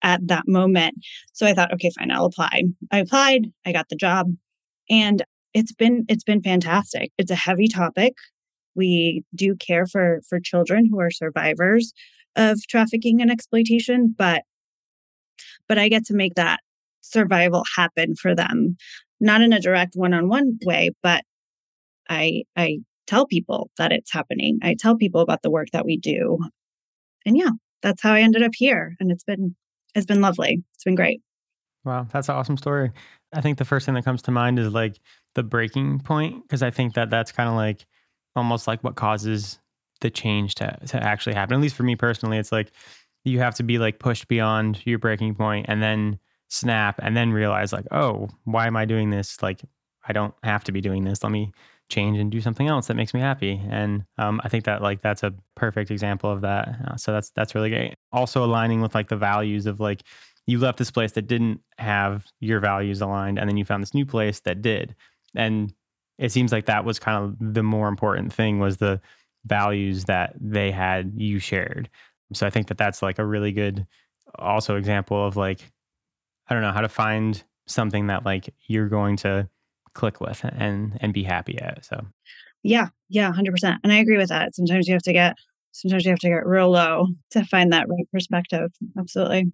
at 0.01 0.27
that 0.27 0.47
moment. 0.47 0.95
So 1.33 1.45
I 1.45 1.53
thought 1.53 1.73
okay 1.73 1.91
fine 1.97 2.11
I'll 2.11 2.25
apply. 2.25 2.63
I 2.91 2.99
applied, 2.99 3.51
I 3.65 3.71
got 3.71 3.89
the 3.89 3.95
job 3.95 4.27
and 4.89 5.23
it's 5.53 5.71
been 5.71 6.05
it's 6.09 6.23
been 6.23 6.41
fantastic. 6.41 7.11
It's 7.17 7.31
a 7.31 7.35
heavy 7.35 7.67
topic. 7.67 8.13
We 8.75 9.23
do 9.33 9.55
care 9.55 9.85
for 9.85 10.21
for 10.29 10.39
children 10.39 10.87
who 10.89 10.99
are 10.99 11.11
survivors 11.11 11.93
of 12.35 12.59
trafficking 12.67 13.21
and 13.21 13.31
exploitation, 13.31 14.13
but 14.17 14.43
but 15.67 15.77
I 15.77 15.89
get 15.89 16.05
to 16.05 16.13
make 16.13 16.35
that 16.35 16.59
survival 17.05 17.63
happen 17.75 18.15
for 18.15 18.35
them, 18.35 18.77
not 19.19 19.41
in 19.41 19.53
a 19.53 19.61
direct 19.61 19.93
one-on-one 19.95 20.59
way, 20.65 20.91
but 21.01 21.23
I 22.09 22.43
I 22.55 22.79
tell 23.07 23.25
people 23.25 23.69
that 23.77 23.91
it's 23.91 24.11
happening. 24.11 24.59
I 24.61 24.75
tell 24.77 24.95
people 24.95 25.21
about 25.21 25.41
the 25.41 25.51
work 25.51 25.67
that 25.73 25.85
we 25.85 25.97
do. 25.97 26.39
And 27.25 27.37
yeah, 27.37 27.51
that's 27.81 28.01
how 28.01 28.13
I 28.13 28.21
ended 28.21 28.43
up 28.43 28.53
here 28.55 28.95
and 28.99 29.11
it's 29.11 29.23
been 29.23 29.55
it's 29.93 30.05
been 30.05 30.21
lovely. 30.21 30.63
It's 30.73 30.83
been 30.83 30.95
great. 30.95 31.21
Wow, 31.83 32.07
that's 32.11 32.29
an 32.29 32.35
awesome 32.35 32.57
story. 32.57 32.91
I 33.33 33.41
think 33.41 33.57
the 33.57 33.65
first 33.65 33.85
thing 33.85 33.95
that 33.95 34.05
comes 34.05 34.21
to 34.23 34.31
mind 34.31 34.59
is 34.59 34.73
like 34.73 34.99
the 35.35 35.43
breaking 35.43 35.99
point 35.99 36.43
because 36.43 36.63
I 36.63 36.71
think 36.71 36.95
that 36.95 37.09
that's 37.09 37.31
kind 37.31 37.47
of 37.47 37.55
like 37.55 37.85
almost 38.35 38.67
like 38.67 38.83
what 38.83 38.95
causes 38.95 39.59
the 40.01 40.09
change 40.09 40.55
to 40.55 40.77
to 40.87 41.01
actually 41.01 41.35
happen. 41.35 41.55
At 41.55 41.61
least 41.61 41.75
for 41.75 41.83
me 41.83 41.95
personally, 41.95 42.37
it's 42.37 42.51
like 42.51 42.71
you 43.23 43.39
have 43.39 43.55
to 43.55 43.63
be 43.63 43.77
like 43.77 43.99
pushed 43.99 44.27
beyond 44.27 44.81
your 44.85 44.99
breaking 44.99 45.35
point 45.35 45.65
and 45.69 45.81
then 45.81 46.19
snap 46.55 46.99
and 47.01 47.15
then 47.15 47.31
realize 47.31 47.73
like, 47.73 47.85
oh, 47.91 48.29
why 48.45 48.67
am 48.67 48.77
I 48.77 48.85
doing 48.85 49.09
this? 49.09 49.41
Like 49.41 49.61
I 50.07 50.13
don't 50.13 50.33
have 50.43 50.63
to 50.65 50.71
be 50.71 50.81
doing 50.81 51.03
this. 51.03 51.23
Let 51.23 51.31
me 51.31 51.51
change 51.89 52.17
and 52.17 52.31
do 52.31 52.41
something 52.41 52.67
else 52.67 52.87
that 52.87 52.95
makes 52.95 53.13
me 53.13 53.19
happy. 53.19 53.61
And 53.69 54.05
um, 54.17 54.41
I 54.43 54.49
think 54.49 54.63
that 54.65 54.81
like 54.81 55.01
that's 55.01 55.23
a 55.23 55.33
perfect 55.55 55.91
example 55.91 56.31
of 56.31 56.41
that. 56.41 56.69
Uh, 56.87 56.95
so 56.95 57.11
that's 57.11 57.29
that's 57.31 57.53
really 57.53 57.69
great. 57.69 57.95
Also 58.11 58.43
aligning 58.43 58.81
with 58.81 58.95
like 58.95 59.09
the 59.09 59.17
values 59.17 59.65
of 59.65 59.79
like 59.79 60.01
you 60.47 60.59
left 60.59 60.77
this 60.77 60.91
place 60.91 61.13
that 61.13 61.27
didn't 61.27 61.61
have 61.77 62.25
your 62.39 62.59
values 62.59 63.01
aligned, 63.01 63.39
and 63.39 63.49
then 63.49 63.57
you 63.57 63.65
found 63.65 63.81
this 63.81 63.93
new 63.93 64.05
place 64.05 64.39
that 64.41 64.61
did. 64.61 64.95
And 65.35 65.73
it 66.17 66.31
seems 66.31 66.51
like 66.51 66.65
that 66.65 66.85
was 66.85 66.99
kind 66.99 67.23
of 67.23 67.53
the 67.53 67.63
more 67.63 67.87
important 67.87 68.31
thing 68.31 68.59
was 68.59 68.77
the 68.77 69.01
values 69.45 70.05
that 70.05 70.33
they 70.39 70.71
had 70.71 71.13
you 71.15 71.39
shared. 71.39 71.89
So 72.33 72.47
I 72.47 72.49
think 72.49 72.67
that 72.67 72.77
that's 72.77 73.01
like 73.01 73.19
a 73.19 73.25
really 73.25 73.51
good 73.51 73.85
also 74.39 74.75
example 74.75 75.25
of 75.25 75.35
like 75.35 75.71
I 76.47 76.53
don't 76.53 76.63
know 76.63 76.71
how 76.71 76.81
to 76.81 76.89
find 76.89 77.43
something 77.67 78.07
that 78.07 78.25
like 78.25 78.53
you're 78.67 78.89
going 78.89 79.17
to 79.17 79.49
click 79.93 80.21
with 80.21 80.43
and 80.43 80.97
and 81.01 81.13
be 81.13 81.23
happy 81.23 81.57
at. 81.59 81.85
So 81.85 82.05
yeah, 82.63 82.87
yeah, 83.09 83.31
hundred 83.31 83.51
percent. 83.51 83.79
And 83.83 83.91
I 83.91 83.97
agree 83.97 84.17
with 84.17 84.29
that. 84.29 84.55
Sometimes 84.55 84.87
you 84.87 84.93
have 84.93 85.03
to 85.03 85.13
get 85.13 85.35
sometimes 85.71 86.05
you 86.05 86.11
have 86.11 86.19
to 86.19 86.29
get 86.29 86.45
real 86.45 86.69
low 86.69 87.07
to 87.31 87.43
find 87.45 87.71
that 87.73 87.87
right 87.89 88.09
perspective. 88.11 88.71
Absolutely. 88.97 89.51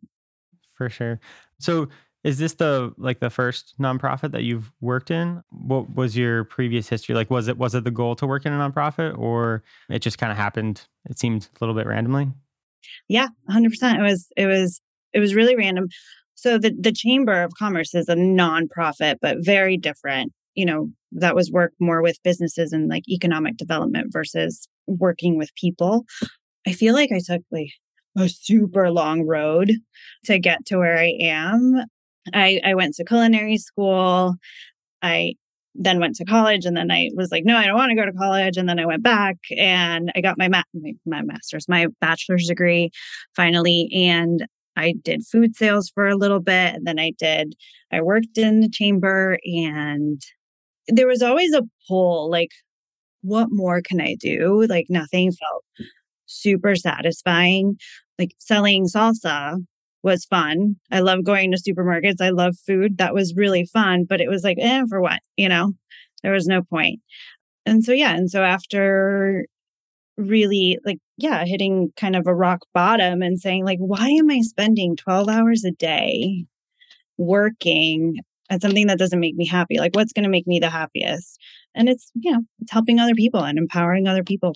For 0.76 0.90
sure. 0.90 1.20
So 1.60 1.90
is 2.24 2.38
this 2.38 2.54
the 2.54 2.94
like 2.98 3.20
the 3.20 3.30
first 3.30 3.74
nonprofit 3.80 4.32
that 4.32 4.44
you've 4.44 4.72
worked 4.82 5.10
in? 5.10 5.42
What 5.50 5.96
was 5.96 6.16
your 6.16 6.44
previous 6.44 6.88
history? 6.88 7.16
Like 7.16 7.32
was 7.32 7.48
it 7.48 7.58
was 7.58 7.74
it 7.74 7.84
the 7.84 7.92
goal 7.92 8.16
to 8.18 8.28
work 8.28 8.46
in 8.46 8.54
a 8.54 8.58
nonprofit 8.58 9.18
or 9.18 9.64
it 9.90 10.00
just 10.00 10.18
kind 10.18 10.32
of 10.32 10.38
happened 10.38 10.86
it 11.10 11.18
seemed 11.18 11.48
a 11.56 11.64
little 11.64 11.76
bit 11.76 11.88
randomly? 11.88 12.32
Yeah, 13.08 13.28
100%. 13.50 14.00
It 14.00 14.02
was 14.02 14.28
it 14.38 14.46
was 14.46 14.82
it 15.14 15.20
was 15.20 15.36
really 15.36 15.56
random. 15.56 15.90
So 16.42 16.58
the 16.58 16.74
the 16.78 16.92
Chamber 16.92 17.44
of 17.44 17.54
Commerce 17.54 17.94
is 17.94 18.10
a 18.10 18.16
nonprofit 18.16 19.18
but 19.22 19.38
very 19.42 19.78
different. 19.78 20.34
You 20.56 20.66
know, 20.66 20.90
that 21.12 21.36
was 21.36 21.52
work 21.52 21.72
more 21.80 22.02
with 22.02 22.18
businesses 22.24 22.74
and 22.74 22.90
like 22.90 23.08
economic 23.08 23.58
development 23.58 24.08
versus 24.12 24.68
working 24.88 25.38
with 25.38 25.54
people. 25.54 26.04
I 26.66 26.74
feel 26.74 26.96
like 26.96 27.12
I 27.12 27.20
took 27.24 27.44
like 27.52 27.70
a 28.18 28.28
super 28.28 28.90
long 28.90 29.22
road 29.22 29.72
to 30.26 30.40
get 30.40 30.66
to 30.66 30.78
where 30.80 30.98
I 30.98 31.14
am. 31.22 31.84
I, 32.34 32.60
I 32.66 32.74
went 32.74 32.96
to 32.96 33.06
culinary 33.06 33.58
school. 33.58 34.34
I 35.04 35.36
then 35.76 36.00
went 36.00 36.16
to 36.16 36.26
college 36.26 36.66
and 36.66 36.76
then 36.76 36.90
I 36.90 37.10
was 37.14 37.32
like, 37.32 37.46
no, 37.46 37.56
I 37.56 37.68
don't 37.68 37.78
want 37.78 37.92
to 37.92 37.96
go 37.96 38.06
to 38.06 38.12
college. 38.12 38.58
And 38.58 38.68
then 38.68 38.80
I 38.80 38.86
went 38.86 39.04
back 39.04 39.38
and 39.56 40.12
I 40.16 40.22
got 40.22 40.40
my, 40.40 40.48
ma- 40.50 40.64
my, 40.74 40.94
my 41.06 41.22
master's, 41.22 41.70
my 41.70 41.88
bachelor's 42.02 42.48
degree 42.48 42.90
finally. 43.36 43.90
And 43.94 44.46
I 44.78 44.94
did 45.04 45.26
food 45.26 45.56
sales 45.56 45.92
for 45.94 46.08
a 46.08 46.16
little 46.18 46.40
bit. 46.40 46.76
And 46.76 46.88
then 46.88 47.00
I 47.00 47.12
did, 47.18 47.56
I 47.92 48.02
worked 48.02 48.38
in 48.38 48.62
the 48.62 48.70
chamber 48.70 49.38
and 49.44 50.22
there 50.88 51.08
was 51.08 51.22
always 51.22 51.54
a 51.54 51.64
pull 51.88 52.30
like, 52.30 52.52
what 53.22 53.48
more 53.52 53.82
can 53.82 54.02
I 54.02 54.16
do? 54.20 54.66
Like 54.68 54.88
nothing 54.90 55.32
felt 55.32 55.64
super 56.26 56.76
satisfying. 56.76 57.78
Like 58.18 58.34
selling 58.40 58.86
salsa 58.86 59.58
was 60.04 60.26
fun. 60.26 60.76
I 60.92 61.00
love 61.00 61.24
going 61.24 61.52
to 61.52 61.58
supermarkets. 61.58 62.22
I 62.22 62.30
love 62.30 62.56
food. 62.66 62.98
That 62.98 63.14
was 63.14 63.36
really 63.36 63.66
fun, 63.66 64.06
but 64.06 64.22
it 64.22 64.30
was 64.30 64.44
like, 64.44 64.58
eh, 64.60 64.84
for 64.90 65.02
what? 65.02 65.20
You 65.38 65.50
know, 65.50 65.74
there 66.24 66.32
was 66.32 66.48
no 66.48 66.64
point. 66.64 67.00
And 67.66 67.84
so, 67.84 67.92
yeah. 67.92 68.16
And 68.16 68.30
so 68.30 68.44
after 68.44 69.46
really 70.18 70.80
like, 70.86 70.98
yeah, 71.22 71.46
hitting 71.46 71.92
kind 71.98 72.16
of 72.16 72.28
a 72.28 72.36
rock 72.36 72.66
bottom 72.74 73.22
and 73.22 73.40
saying, 73.40 73.66
like, 73.66 73.80
why 73.80 74.08
am 74.08 74.30
I 74.30 74.42
spending 74.42 74.96
12 74.96 75.30
hours 75.30 75.64
a 75.64 75.72
day 75.72 76.46
working 77.18 78.18
at 78.52 78.62
something 78.62 78.88
that 78.88 79.00
doesn't 79.00 79.20
make 79.20 79.36
me 79.36 79.48
happy. 79.48 79.80
Like 79.80 79.96
what's 79.96 80.12
going 80.12 80.24
to 80.24 80.30
make 80.30 80.46
me 80.46 80.60
the 80.60 80.70
happiest? 80.70 81.40
And 81.74 81.88
it's, 81.88 82.12
you 82.14 82.32
know, 82.32 82.42
it's 82.60 82.72
helping 82.72 83.00
other 83.00 83.16
people 83.16 83.44
and 83.44 83.58
empowering 83.58 84.08
other 84.08 84.24
people 84.24 84.54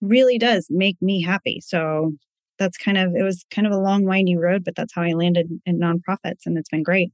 really 0.00 0.38
does 0.38 0.68
make 0.70 0.96
me 1.02 1.22
happy. 1.22 1.60
So 1.60 2.12
that's 2.58 2.78
kind 2.78 2.96
of 2.96 3.14
it 3.16 3.24
was 3.24 3.44
kind 3.50 3.66
of 3.66 3.72
a 3.72 3.78
long 3.78 4.04
windy 4.04 4.36
road, 4.36 4.62
but 4.64 4.76
that's 4.76 4.94
how 4.94 5.02
I 5.02 5.12
landed 5.12 5.48
in 5.66 5.80
nonprofits 5.80 6.46
and 6.46 6.56
it's 6.56 6.68
been 6.68 6.84
great. 6.84 7.10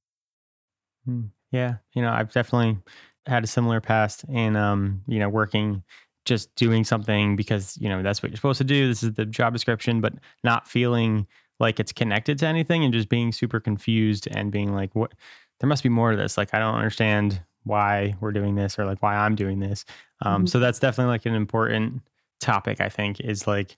Hmm. 1.06 1.26
Yeah, 1.50 1.76
you 1.94 2.02
know, 2.02 2.10
I've 2.10 2.30
definitely 2.30 2.76
had 3.24 3.42
a 3.42 3.46
similar 3.46 3.80
past 3.80 4.24
in 4.28 4.54
um, 4.54 5.00
you 5.06 5.18
know, 5.18 5.30
working 5.30 5.82
just 6.28 6.54
doing 6.54 6.84
something 6.84 7.34
because, 7.34 7.76
you 7.80 7.88
know, 7.88 8.02
that's 8.02 8.22
what 8.22 8.30
you're 8.30 8.36
supposed 8.36 8.58
to 8.58 8.64
do. 8.64 8.86
This 8.86 9.02
is 9.02 9.14
the 9.14 9.24
job 9.24 9.52
description, 9.52 10.00
but 10.00 10.14
not 10.44 10.68
feeling 10.68 11.26
like 11.58 11.80
it's 11.80 11.92
connected 11.92 12.38
to 12.38 12.46
anything 12.46 12.84
and 12.84 12.92
just 12.92 13.08
being 13.08 13.32
super 13.32 13.58
confused 13.58 14.28
and 14.30 14.52
being 14.52 14.72
like, 14.72 14.94
what 14.94 15.12
there 15.60 15.68
must 15.68 15.82
be 15.82 15.88
more 15.88 16.12
to 16.12 16.16
this. 16.16 16.36
Like 16.36 16.54
I 16.54 16.58
don't 16.58 16.74
understand 16.74 17.42
why 17.64 18.14
we're 18.20 18.32
doing 18.32 18.54
this 18.54 18.78
or 18.78 18.84
like 18.84 19.02
why 19.02 19.16
I'm 19.16 19.34
doing 19.34 19.58
this. 19.58 19.84
Um, 20.22 20.42
mm-hmm. 20.42 20.46
so 20.46 20.58
that's 20.58 20.78
definitely 20.78 21.10
like 21.10 21.26
an 21.26 21.34
important 21.34 22.02
topic, 22.40 22.80
I 22.80 22.88
think, 22.88 23.20
is 23.20 23.46
like 23.46 23.76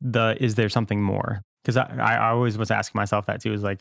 the 0.00 0.36
is 0.40 0.54
there 0.54 0.68
something 0.68 1.00
more? 1.00 1.42
Because 1.62 1.76
I, 1.76 1.84
I 1.98 2.30
always 2.30 2.58
was 2.58 2.70
asking 2.70 2.98
myself 2.98 3.26
that 3.26 3.40
too, 3.40 3.52
is 3.52 3.62
like, 3.62 3.80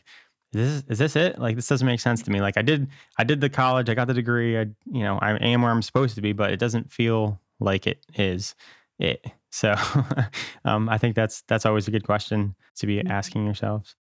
is 0.54 0.84
this 0.84 0.92
is 0.92 1.00
this 1.00 1.16
it? 1.16 1.40
Like 1.40 1.56
this 1.56 1.68
doesn't 1.68 1.88
make 1.88 2.00
sense 2.00 2.22
to 2.24 2.32
me. 2.32 2.42
Like 2.42 2.58
I 2.58 2.62
did 2.62 2.88
I 3.18 3.24
did 3.24 3.42
the 3.42 3.50
college, 3.50 3.90
I 3.90 3.94
got 3.94 4.08
the 4.08 4.14
degree, 4.14 4.58
I 4.58 4.68
you 4.92 5.04
know, 5.04 5.18
I 5.20 5.36
am 5.38 5.62
where 5.62 5.72
I'm 5.72 5.82
supposed 5.82 6.16
to 6.16 6.22
be, 6.22 6.34
but 6.34 6.52
it 6.52 6.60
doesn't 6.60 6.92
feel 6.92 7.40
like 7.62 7.88
it 7.88 8.06
is 8.16 8.56
it. 9.00 9.26
So 9.52 9.76
um, 10.66 10.90
I 10.90 10.98
think 10.98 11.16
that's 11.16 11.44
that's 11.44 11.66
always 11.66 11.88
a 11.88 11.92
good 11.92 12.06
question 12.06 12.56
to 12.78 12.88
be 12.88 12.98
mm-hmm. 12.98 13.12
asking 13.12 13.46
yourselves. 13.46 13.96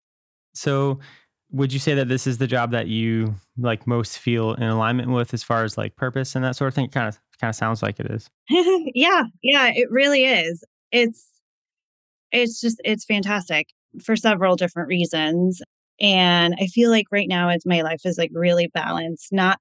So 0.55 1.01
would 1.53 1.73
you 1.73 1.79
say 1.79 1.95
that 1.95 2.09
this 2.09 2.27
is 2.27 2.39
the 2.39 2.47
job 2.47 2.71
that 2.71 2.87
you 2.87 3.35
like 3.59 3.87
most 3.87 4.19
feel 4.19 4.55
in 4.55 4.65
alignment 4.65 5.11
with 5.11 5.35
as 5.35 5.43
far 5.43 5.65
as 5.65 5.77
like 5.77 5.97
purpose 5.97 6.35
and 6.35 6.45
that 6.45 6.57
sort 6.57 6.69
of 6.69 6.75
thing? 6.75 6.85
It 6.87 6.93
kind 6.93 7.09
of 7.09 7.19
kind 7.41 7.49
of 7.49 7.57
sounds 7.57 7.83
like 7.83 7.99
it 7.99 8.07
is. 8.07 8.31
yeah, 8.49 9.25
yeah, 9.43 9.71
it 9.75 9.91
really 9.91 10.25
is. 10.25 10.65
It's 10.93 11.27
it's 12.33 12.61
just 12.61 12.81
it's 12.85 13.05
fantastic 13.05 13.69
for 14.05 14.15
several 14.17 14.57
different 14.57 14.89
reasons. 14.89 15.61
And 16.01 16.55
I 16.61 16.67
feel 16.67 16.91
like 16.91 17.07
right 17.11 17.29
now 17.29 17.49
as 17.49 17.67
my 17.67 17.83
life 17.83 18.03
is 18.05 18.17
like 18.17 18.31
really 18.33 18.69
balanced. 18.69 19.33
Not 19.33 19.59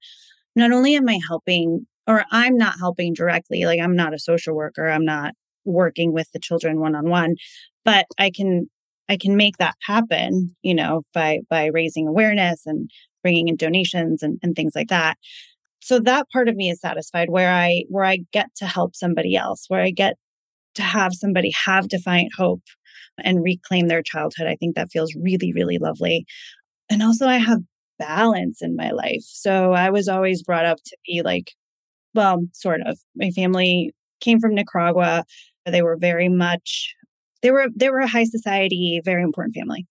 not 0.56 0.72
only 0.72 0.94
am 0.94 1.08
I 1.08 1.20
helping 1.28 1.86
or 2.10 2.24
I'm 2.32 2.56
not 2.56 2.74
helping 2.80 3.14
directly, 3.14 3.64
like 3.64 3.80
I'm 3.80 3.94
not 3.94 4.12
a 4.12 4.18
social 4.18 4.56
worker, 4.56 4.88
I'm 4.88 5.04
not 5.04 5.34
working 5.64 6.12
with 6.12 6.28
the 6.32 6.40
children 6.40 6.80
one 6.80 6.96
on 6.96 7.08
one, 7.08 7.36
but 7.84 8.06
I 8.18 8.30
can 8.30 8.68
I 9.08 9.16
can 9.16 9.36
make 9.36 9.58
that 9.58 9.76
happen, 9.86 10.56
you 10.62 10.74
know, 10.74 11.02
by 11.14 11.40
by 11.48 11.66
raising 11.66 12.08
awareness 12.08 12.62
and 12.66 12.90
bringing 13.22 13.46
in 13.48 13.56
donations 13.56 14.22
and, 14.24 14.38
and 14.42 14.56
things 14.56 14.72
like 14.74 14.88
that. 14.88 15.18
So 15.80 16.00
that 16.00 16.26
part 16.32 16.48
of 16.48 16.56
me 16.56 16.68
is 16.70 16.80
satisfied 16.80 17.30
where 17.30 17.52
I 17.52 17.84
where 17.88 18.04
I 18.04 18.18
get 18.32 18.48
to 18.56 18.66
help 18.66 18.96
somebody 18.96 19.36
else, 19.36 19.66
where 19.68 19.80
I 19.80 19.90
get 19.90 20.16
to 20.74 20.82
have 20.82 21.14
somebody 21.14 21.52
have 21.64 21.88
defiant 21.88 22.32
hope 22.36 22.62
and 23.22 23.44
reclaim 23.44 23.86
their 23.86 24.02
childhood. 24.02 24.48
I 24.48 24.56
think 24.56 24.74
that 24.74 24.90
feels 24.90 25.14
really, 25.14 25.52
really 25.52 25.78
lovely. 25.78 26.26
And 26.90 27.02
also, 27.04 27.26
I 27.28 27.38
have 27.38 27.60
balance 28.00 28.62
in 28.62 28.74
my 28.74 28.90
life. 28.90 29.22
So 29.24 29.72
I 29.74 29.90
was 29.90 30.08
always 30.08 30.42
brought 30.42 30.64
up 30.66 30.78
to 30.86 30.96
be 31.06 31.22
like, 31.22 31.52
well, 32.14 32.46
sort 32.52 32.80
of. 32.86 32.98
My 33.16 33.30
family 33.30 33.92
came 34.20 34.40
from 34.40 34.54
Nicaragua. 34.54 35.24
They 35.66 35.82
were 35.82 35.96
very 35.96 36.28
much 36.28 36.94
they 37.42 37.50
were 37.50 37.68
they 37.74 37.90
were 37.90 38.00
a 38.00 38.08
high 38.08 38.24
society, 38.24 39.00
very 39.04 39.22
important 39.22 39.54
family. 39.54 39.86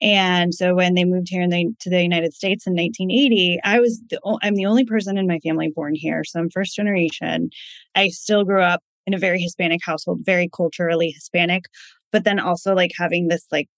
And 0.00 0.54
so 0.54 0.74
when 0.74 0.94
they 0.94 1.04
moved 1.04 1.28
here 1.30 1.48
the, 1.48 1.72
to 1.80 1.90
the 1.90 2.02
United 2.02 2.34
States 2.34 2.66
in 2.66 2.74
1980, 2.74 3.60
I 3.64 3.80
was 3.80 4.00
the, 4.10 4.18
I'm 4.42 4.54
the 4.54 4.66
only 4.66 4.84
person 4.84 5.16
in 5.16 5.26
my 5.26 5.38
family 5.40 5.70
born 5.74 5.94
here, 5.94 6.24
so 6.24 6.40
I'm 6.40 6.50
first 6.50 6.74
generation. 6.74 7.50
I 7.94 8.08
still 8.08 8.44
grew 8.44 8.62
up 8.62 8.82
in 9.06 9.14
a 9.14 9.18
very 9.18 9.40
Hispanic 9.40 9.80
household, 9.84 10.20
very 10.24 10.48
culturally 10.54 11.10
Hispanic, 11.10 11.64
but 12.12 12.24
then 12.24 12.38
also 12.38 12.74
like 12.74 12.92
having 12.96 13.28
this 13.28 13.46
like 13.52 13.68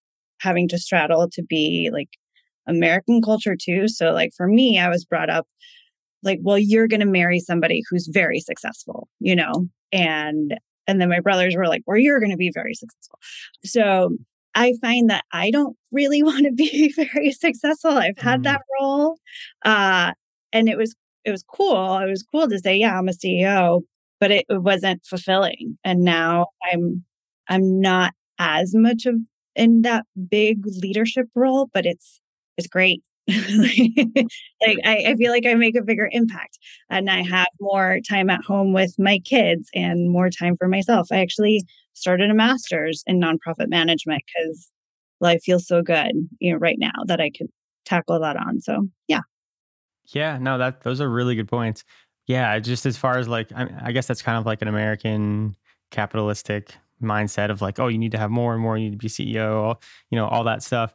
having 0.40 0.68
to 0.68 0.78
straddle 0.78 1.28
to 1.30 1.42
be 1.42 1.90
like 1.92 2.10
American 2.66 3.22
culture 3.22 3.56
too. 3.56 3.88
So 3.88 4.12
like 4.12 4.32
for 4.36 4.46
me, 4.46 4.78
I 4.78 4.88
was 4.88 5.04
brought 5.04 5.30
up 5.30 5.46
like, 6.24 6.40
well, 6.42 6.58
you're 6.58 6.88
going 6.88 7.00
to 7.00 7.06
marry 7.06 7.40
somebody 7.40 7.82
who's 7.88 8.06
very 8.06 8.40
successful, 8.40 9.08
you 9.20 9.36
know, 9.36 9.68
and 9.92 10.58
and 10.86 11.00
then 11.00 11.08
my 11.08 11.20
brothers 11.20 11.56
were 11.56 11.66
like, 11.66 11.82
well, 11.86 11.96
you're 11.96 12.20
going 12.20 12.30
to 12.30 12.36
be 12.36 12.50
very 12.52 12.74
successful. 12.74 13.18
So 13.64 14.16
I 14.54 14.74
find 14.80 15.10
that 15.10 15.24
I 15.32 15.50
don't 15.50 15.76
really 15.92 16.22
want 16.28 16.44
to 16.44 16.52
be 16.52 16.92
very 16.92 17.32
successful. 17.32 17.92
I've 17.92 18.18
had 18.18 18.40
mm. 18.40 18.44
that 18.44 18.62
role. 18.80 19.18
Uh, 19.64 20.12
and 20.52 20.68
it 20.68 20.76
was, 20.76 20.94
it 21.24 21.30
was 21.30 21.42
cool. 21.42 21.98
It 21.98 22.10
was 22.10 22.22
cool 22.22 22.48
to 22.48 22.58
say, 22.58 22.76
yeah, 22.76 22.98
I'm 22.98 23.08
a 23.08 23.12
CEO, 23.12 23.82
but 24.20 24.30
it, 24.30 24.46
it 24.48 24.62
wasn't 24.62 25.04
fulfilling. 25.04 25.78
And 25.84 26.00
now 26.00 26.48
I'm, 26.70 27.04
I'm 27.48 27.80
not 27.80 28.12
as 28.38 28.74
much 28.74 29.06
of 29.06 29.16
in 29.56 29.82
that 29.82 30.04
big 30.28 30.66
leadership 30.66 31.26
role, 31.34 31.70
but 31.72 31.86
it's, 31.86 32.20
it's 32.56 32.66
great. 32.66 33.02
like 33.28 34.78
I, 34.84 35.04
I 35.08 35.14
feel 35.16 35.32
like 35.32 35.46
I 35.46 35.54
make 35.54 35.76
a 35.76 35.82
bigger 35.82 36.08
impact 36.12 36.58
and 36.90 37.08
I 37.08 37.22
have 37.22 37.48
more 37.60 37.98
time 38.06 38.28
at 38.28 38.44
home 38.44 38.72
with 38.72 38.94
my 38.98 39.18
kids 39.24 39.70
and 39.74 40.10
more 40.10 40.28
time 40.28 40.56
for 40.56 40.68
myself. 40.68 41.08
I 41.10 41.20
actually 41.20 41.64
started 41.94 42.30
a 42.30 42.34
master's 42.34 43.02
in 43.06 43.20
nonprofit 43.20 43.68
management 43.68 44.22
because 44.26 44.70
life 45.20 45.42
feels 45.42 45.66
so 45.66 45.80
good, 45.80 46.12
you 46.38 46.52
know, 46.52 46.58
right 46.58 46.78
now 46.78 46.92
that 47.06 47.20
I 47.20 47.30
could 47.30 47.48
tackle 47.86 48.20
that 48.20 48.36
on. 48.36 48.60
So 48.60 48.88
yeah. 49.08 49.20
Yeah, 50.08 50.38
no, 50.38 50.58
that 50.58 50.82
those 50.82 51.00
are 51.00 51.08
really 51.08 51.34
good 51.34 51.48
points. 51.48 51.82
Yeah, 52.26 52.58
just 52.58 52.84
as 52.84 52.96
far 52.96 53.18
as 53.18 53.28
like, 53.28 53.50
I, 53.52 53.68
I 53.84 53.92
guess 53.92 54.06
that's 54.06 54.22
kind 54.22 54.38
of 54.38 54.44
like 54.44 54.60
an 54.60 54.68
American 54.68 55.56
capitalistic 55.90 56.74
mindset 57.02 57.50
of 57.50 57.60
like, 57.60 57.78
oh, 57.78 57.88
you 57.88 57.98
need 57.98 58.12
to 58.12 58.18
have 58.18 58.30
more 58.30 58.52
and 58.52 58.62
more, 58.62 58.76
you 58.76 58.90
need 58.90 58.92
to 58.92 58.98
be 58.98 59.08
CEO, 59.08 59.80
you 60.10 60.16
know, 60.16 60.26
all 60.26 60.44
that 60.44 60.62
stuff. 60.62 60.94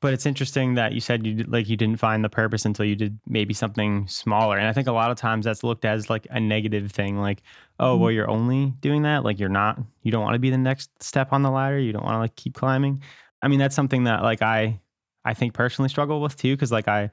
But 0.00 0.12
it's 0.12 0.26
interesting 0.26 0.74
that 0.74 0.92
you 0.92 1.00
said 1.00 1.26
you 1.26 1.34
did, 1.34 1.50
like 1.50 1.68
you 1.68 1.76
didn't 1.76 1.98
find 1.98 2.24
the 2.24 2.28
purpose 2.28 2.64
until 2.64 2.84
you 2.84 2.94
did 2.94 3.18
maybe 3.26 3.52
something 3.52 4.06
smaller. 4.06 4.56
And 4.56 4.68
I 4.68 4.72
think 4.72 4.86
a 4.86 4.92
lot 4.92 5.10
of 5.10 5.16
times 5.16 5.44
that's 5.44 5.64
looked 5.64 5.84
at 5.84 5.94
as 5.94 6.08
like 6.08 6.26
a 6.30 6.38
negative 6.38 6.92
thing, 6.92 7.18
like, 7.20 7.42
oh, 7.80 7.94
mm-hmm. 7.94 8.02
well, 8.02 8.12
you're 8.12 8.30
only 8.30 8.74
doing 8.80 9.02
that. 9.02 9.24
Like 9.24 9.40
you're 9.40 9.48
not, 9.48 9.80
you 10.02 10.12
don't 10.12 10.22
want 10.22 10.34
to 10.34 10.38
be 10.38 10.50
the 10.50 10.58
next 10.58 10.90
step 11.02 11.32
on 11.32 11.42
the 11.42 11.50
ladder. 11.50 11.80
You 11.80 11.92
don't 11.92 12.04
want 12.04 12.14
to 12.14 12.20
like 12.20 12.36
keep 12.36 12.54
climbing. 12.54 13.02
I 13.42 13.48
mean, 13.48 13.58
that's 13.58 13.74
something 13.74 14.04
that 14.04 14.22
like 14.22 14.40
I, 14.40 14.80
I 15.24 15.34
think 15.34 15.52
personally 15.52 15.88
struggle 15.88 16.20
with 16.20 16.36
too, 16.36 16.54
because 16.54 16.70
like 16.70 16.86
I, 16.86 17.10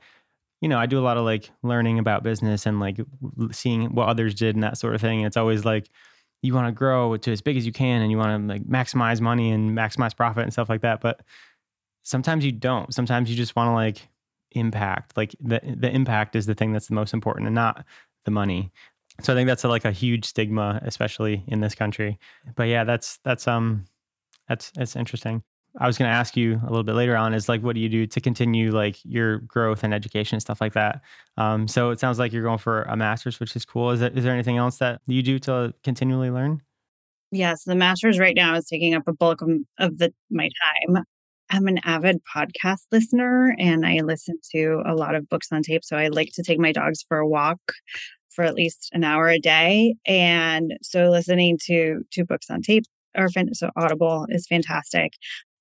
you 0.61 0.69
know, 0.69 0.77
I 0.77 0.85
do 0.85 0.99
a 0.99 1.01
lot 1.01 1.17
of 1.17 1.25
like 1.25 1.49
learning 1.63 1.97
about 1.97 2.23
business 2.23 2.67
and 2.67 2.79
like 2.79 2.97
seeing 3.51 3.95
what 3.95 4.09
others 4.09 4.35
did 4.35 4.55
and 4.55 4.63
that 4.63 4.77
sort 4.77 4.93
of 4.93 5.01
thing. 5.01 5.19
And 5.19 5.27
it's 5.27 5.37
always 5.37 5.65
like 5.65 5.89
you 6.43 6.53
want 6.53 6.67
to 6.67 6.71
grow 6.71 7.17
to 7.17 7.31
as 7.31 7.41
big 7.41 7.57
as 7.57 7.65
you 7.65 7.71
can 7.71 8.03
and 8.03 8.11
you 8.11 8.17
want 8.17 8.47
to 8.47 8.53
like 8.53 8.63
maximize 8.63 9.21
money 9.21 9.51
and 9.51 9.75
maximize 9.75 10.15
profit 10.15 10.43
and 10.43 10.53
stuff 10.53 10.69
like 10.69 10.81
that. 10.81 11.01
But 11.01 11.21
sometimes 12.05 12.45
you 12.45 12.53
don't. 12.53 12.93
Sometimes 12.93 13.29
you 13.29 13.35
just 13.35 13.55
want 13.55 13.67
to 13.67 13.74
like 13.74 14.07
impact. 14.51 15.17
Like 15.17 15.35
the 15.41 15.59
the 15.77 15.93
impact 15.93 16.35
is 16.35 16.45
the 16.45 16.55
thing 16.55 16.71
that's 16.71 16.88
the 16.88 16.95
most 16.95 17.13
important 17.13 17.47
and 17.47 17.55
not 17.55 17.83
the 18.24 18.31
money. 18.31 18.71
So 19.21 19.33
I 19.33 19.35
think 19.35 19.47
that's 19.47 19.63
a, 19.63 19.69
like 19.69 19.85
a 19.85 19.91
huge 19.91 20.25
stigma, 20.25 20.79
especially 20.83 21.43
in 21.47 21.59
this 21.59 21.75
country. 21.75 22.17
But 22.55 22.67
yeah, 22.69 22.83
that's 22.85 23.19
that's 23.24 23.47
um 23.47 23.85
that's 24.47 24.71
that's 24.71 24.95
interesting. 24.95 25.43
I 25.77 25.88
was 25.88 25.97
going 25.97 26.09
to 26.09 26.15
ask 26.15 26.38
you 26.38 26.53
a 26.63 26.69
little 26.69 26.83
bit 26.83 26.95
later 26.95 27.17
on 27.17 27.33
is 27.33 27.50
like, 27.50 27.62
what 27.62 27.75
do 27.75 27.81
you 27.81 27.89
do 27.89 28.07
to 28.07 28.21
continue 28.21 28.71
like 28.71 28.97
your 29.03 29.39
growth 29.39 29.83
and 29.83 29.93
education 29.93 30.35
and 30.35 30.41
stuff 30.41 30.62
like 30.62 30.71
that? 30.71 31.01
Um, 31.35 31.67
so 31.67 31.89
it 31.89 32.00
sounds 32.00 32.17
like 32.17 32.31
you're 32.31 32.43
going 32.43 32.59
for 32.59 32.83
a 32.83 32.95
master's, 32.95 33.41
which 33.41 33.57
is 33.57 33.65
cool. 33.65 33.91
Is, 33.91 34.00
there, 34.00 34.09
is 34.12 34.24
there 34.24 34.33
anything 34.33 34.55
else 34.55 34.77
that 34.77 35.01
you 35.05 35.21
do 35.21 35.38
to 35.39 35.74
continually 35.83 36.29
learn? 36.29 36.62
Yes, 37.31 37.65
the 37.65 37.75
master's 37.75 38.19
right 38.19 38.35
now 38.38 38.55
is 38.55 38.65
taking 38.67 38.93
up 38.93 39.03
a 39.05 39.12
bulk 39.12 39.41
of, 39.41 39.50
of 39.77 39.97
the 39.97 40.13
my 40.29 40.50
time. 40.88 41.03
I'm 41.49 41.67
an 41.67 41.79
avid 41.83 42.21
podcast 42.23 42.85
listener 42.91 43.55
and 43.59 43.85
I 43.85 43.99
listen 44.01 44.37
to 44.51 44.81
a 44.85 44.95
lot 44.95 45.15
of 45.15 45.29
books 45.29 45.47
on 45.51 45.61
tape. 45.61 45.83
So 45.83 45.95
I 45.95 46.07
like 46.07 46.31
to 46.33 46.43
take 46.43 46.59
my 46.59 46.71
dogs 46.71 47.03
for 47.07 47.17
a 47.17 47.27
walk 47.27 47.59
for 48.29 48.43
at 48.43 48.55
least 48.55 48.89
an 48.93 49.03
hour 49.03 49.29
a 49.29 49.39
day. 49.39 49.95
And 50.05 50.73
so 50.81 51.09
listening 51.09 51.57
to 51.65 52.01
to 52.11 52.25
books 52.25 52.49
on 52.49 52.61
tape 52.61 52.83
or 53.17 53.29
so 53.53 53.69
Audible 53.77 54.25
is 54.29 54.47
fantastic. 54.47 55.13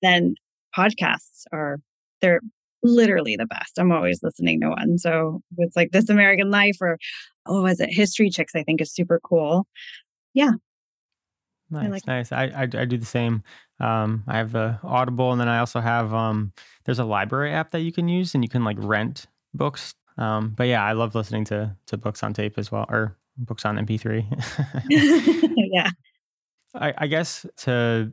Then 0.03 0.35
podcasts 0.77 1.45
are 1.53 1.79
they're 2.21 2.41
literally 2.83 3.37
the 3.37 3.47
best. 3.47 3.79
I'm 3.79 3.93
always 3.93 4.21
listening 4.23 4.61
to 4.61 4.71
one. 4.71 4.99
So 4.99 5.41
it's 5.59 5.77
like 5.77 5.93
This 5.93 6.09
American 6.09 6.51
Life 6.51 6.77
or 6.81 6.99
oh, 7.47 7.63
was 7.63 7.81
it 7.81 7.93
History 7.93 8.31
Chicks? 8.31 8.55
I 8.55 8.63
think 8.63 8.81
is 8.81 8.93
super 8.93 9.21
cool. 9.23 9.67
Yeah, 10.35 10.53
Nice, 11.75 11.85
I 11.85 11.89
like 11.89 12.07
nice. 12.07 12.33
I, 12.33 12.45
I, 12.45 12.63
I 12.63 12.85
do 12.85 12.97
the 12.97 13.07
same. 13.07 13.43
Um, 13.81 14.25
I 14.27 14.37
have 14.39 14.53
the 14.53 14.79
Audible, 14.83 15.33
and 15.33 15.41
then 15.41 15.49
I 15.49 15.59
also 15.59 15.81
have 15.81 16.15
um, 16.15 16.53
there's 16.85 16.99
a 16.99 17.05
library 17.05 17.53
app 17.53 17.71
that 17.73 17.81
you 17.81 17.93
can 17.93 18.09
use, 18.09 18.35
and 18.35 18.45
you 18.45 18.49
can 18.49 18.65
like 18.65 18.77
rent 18.81 19.27
books. 19.53 19.95
Um, 20.17 20.55
but 20.57 20.69
yeah, 20.69 20.85
I 20.85 20.93
love 20.93 21.15
listening 21.15 21.45
to 21.47 21.77
to 21.87 21.97
books 21.97 22.23
on 22.23 22.33
tape 22.33 22.59
as 22.59 22.71
well, 22.71 22.87
or 22.89 23.17
books 23.37 23.65
on 23.65 23.77
MP3. 23.77 24.25
yeah. 25.57 25.91
I, 26.75 26.95
I 26.99 27.07
guess 27.07 27.47
to 27.59 28.13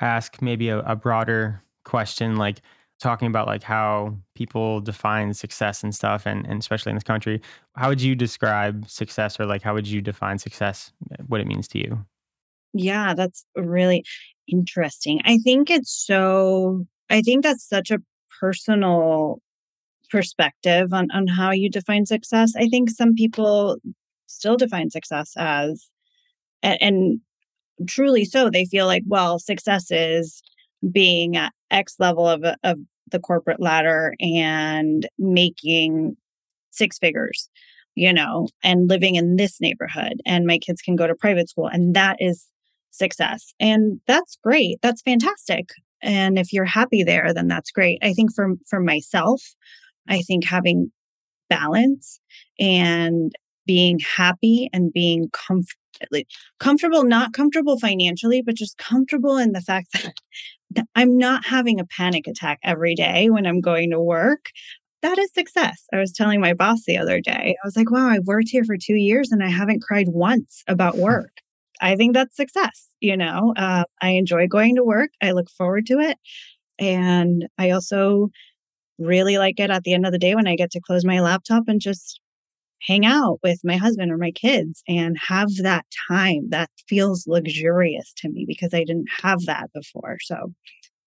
ask 0.00 0.40
maybe 0.40 0.68
a, 0.68 0.78
a 0.80 0.96
broader 0.96 1.62
question, 1.84 2.36
like 2.36 2.62
talking 2.98 3.28
about 3.28 3.46
like 3.46 3.62
how 3.62 4.16
people 4.34 4.80
define 4.80 5.32
success 5.32 5.82
and 5.82 5.94
stuff 5.94 6.26
and, 6.26 6.46
and 6.46 6.60
especially 6.60 6.90
in 6.90 6.96
this 6.96 7.04
country 7.04 7.40
how 7.74 7.88
would 7.88 8.02
you 8.02 8.14
describe 8.14 8.88
success 8.88 9.38
or 9.38 9.46
like 9.46 9.62
how 9.62 9.72
would 9.72 9.86
you 9.86 10.00
define 10.00 10.38
success 10.38 10.92
what 11.28 11.40
it 11.40 11.46
means 11.46 11.68
to 11.68 11.78
you 11.78 12.04
yeah 12.72 13.14
that's 13.14 13.44
really 13.56 14.04
interesting. 14.46 15.20
I 15.24 15.38
think 15.38 15.70
it's 15.70 15.92
so 15.92 16.86
i 17.10 17.22
think 17.22 17.42
that's 17.42 17.66
such 17.66 17.90
a 17.90 17.98
personal 18.40 19.40
perspective 20.10 20.92
on, 20.92 21.10
on 21.10 21.26
how 21.26 21.50
you 21.50 21.68
define 21.68 22.06
success. 22.06 22.52
I 22.56 22.68
think 22.68 22.90
some 22.90 23.14
people 23.14 23.76
still 24.26 24.56
define 24.56 24.90
success 24.90 25.32
as 25.36 25.88
and, 26.62 26.78
and 26.80 27.20
truly 27.86 28.24
so 28.24 28.50
they 28.50 28.64
feel 28.64 28.86
like 28.86 29.02
well 29.06 29.38
success 29.38 29.90
is 29.90 30.42
being 30.90 31.36
at 31.36 31.52
X 31.70 31.96
level 31.98 32.26
of, 32.26 32.44
of 32.62 32.78
the 33.10 33.18
corporate 33.18 33.60
ladder 33.60 34.14
and 34.20 35.08
making 35.18 36.16
six 36.70 36.98
figures, 36.98 37.48
you 37.94 38.12
know, 38.12 38.48
and 38.62 38.88
living 38.88 39.16
in 39.16 39.36
this 39.36 39.60
neighborhood, 39.60 40.20
and 40.24 40.46
my 40.46 40.58
kids 40.58 40.80
can 40.80 40.96
go 40.96 41.06
to 41.06 41.14
private 41.14 41.48
school, 41.48 41.66
and 41.66 41.94
that 41.96 42.16
is 42.20 42.46
success. 42.90 43.52
And 43.60 44.00
that's 44.06 44.38
great. 44.42 44.78
That's 44.82 45.02
fantastic. 45.02 45.68
And 46.02 46.38
if 46.38 46.52
you're 46.52 46.64
happy 46.64 47.02
there, 47.02 47.32
then 47.34 47.48
that's 47.48 47.70
great. 47.70 47.98
I 48.02 48.12
think 48.12 48.34
for 48.34 48.54
for 48.68 48.80
myself, 48.80 49.42
I 50.08 50.20
think 50.20 50.44
having 50.44 50.92
balance 51.48 52.20
and 52.58 53.32
being 53.66 53.98
happy 53.98 54.70
and 54.72 54.92
being 54.92 55.30
comfortable 55.30 55.74
comfortable 56.60 57.02
not 57.02 57.32
comfortable 57.32 57.76
financially 57.76 58.40
but 58.40 58.54
just 58.54 58.78
comfortable 58.78 59.36
in 59.36 59.50
the 59.50 59.60
fact 59.60 59.88
that 60.70 60.86
I'm 60.94 61.16
not 61.16 61.44
having 61.46 61.80
a 61.80 61.86
panic 61.86 62.26
attack 62.26 62.58
every 62.62 62.94
day 62.94 63.30
when 63.30 63.46
I'm 63.46 63.60
going 63.60 63.90
to 63.90 64.00
work. 64.00 64.50
That 65.02 65.18
is 65.18 65.32
success. 65.32 65.84
I 65.92 65.98
was 65.98 66.12
telling 66.12 66.40
my 66.40 66.54
boss 66.54 66.82
the 66.86 66.98
other 66.98 67.20
day, 67.20 67.56
I 67.62 67.66
was 67.66 67.76
like, 67.76 67.90
wow, 67.90 68.08
I've 68.08 68.26
worked 68.26 68.48
here 68.48 68.64
for 68.64 68.76
two 68.76 68.96
years 68.96 69.30
and 69.30 69.42
I 69.42 69.48
haven't 69.48 69.82
cried 69.82 70.08
once 70.08 70.64
about 70.66 70.96
work. 70.96 71.40
I 71.80 71.96
think 71.96 72.14
that's 72.14 72.36
success. 72.36 72.88
You 73.00 73.16
know, 73.16 73.54
uh, 73.56 73.84
I 74.02 74.10
enjoy 74.10 74.46
going 74.48 74.76
to 74.76 74.84
work, 74.84 75.10
I 75.22 75.32
look 75.32 75.50
forward 75.50 75.86
to 75.86 75.98
it. 76.00 76.18
And 76.78 77.48
I 77.58 77.70
also 77.70 78.30
really 78.98 79.38
like 79.38 79.60
it 79.60 79.70
at 79.70 79.84
the 79.84 79.94
end 79.94 80.06
of 80.06 80.12
the 80.12 80.18
day 80.18 80.34
when 80.34 80.46
I 80.46 80.56
get 80.56 80.70
to 80.72 80.80
close 80.80 81.04
my 81.04 81.20
laptop 81.20 81.64
and 81.68 81.80
just 81.80 82.20
hang 82.82 83.04
out 83.04 83.40
with 83.42 83.60
my 83.64 83.76
husband 83.76 84.12
or 84.12 84.16
my 84.16 84.30
kids 84.30 84.82
and 84.86 85.16
have 85.18 85.48
that 85.62 85.84
time 86.08 86.48
that 86.50 86.70
feels 86.88 87.26
luxurious 87.26 88.12
to 88.18 88.28
me 88.28 88.44
because 88.46 88.72
I 88.72 88.84
didn't 88.84 89.08
have 89.22 89.46
that 89.46 89.72
before. 89.72 90.18
So 90.20 90.52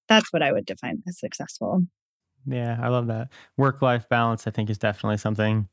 that's 0.10 0.32
what 0.34 0.44
I 0.44 0.52
would 0.52 0.66
define 0.66 1.02
as 1.08 1.20
successful. 1.20 1.84
Yeah, 2.46 2.78
I 2.82 2.90
love 2.90 3.08
that. 3.08 3.30
Work 3.58 3.82
life 3.82 4.10
balance, 4.10 4.48
I 4.48 4.52
think, 4.52 4.70
is 4.70 4.78
definitely 4.78 5.18
something, 5.18 5.70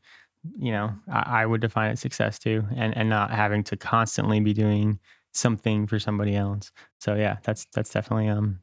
you 0.58 0.72
know, 0.72 0.92
I, 1.10 1.42
I 1.42 1.46
would 1.46 1.60
define 1.60 1.90
it 1.90 1.98
success 1.98 2.38
too, 2.38 2.64
and, 2.76 2.96
and 2.96 3.08
not 3.08 3.30
having 3.30 3.64
to 3.64 3.76
constantly 3.76 4.40
be 4.40 4.52
doing 4.52 4.98
something 5.32 5.86
for 5.86 5.98
somebody 5.98 6.36
else. 6.36 6.70
So 7.00 7.14
yeah, 7.14 7.36
that's 7.42 7.66
that's 7.74 7.90
definitely 7.90 8.28
um, 8.28 8.60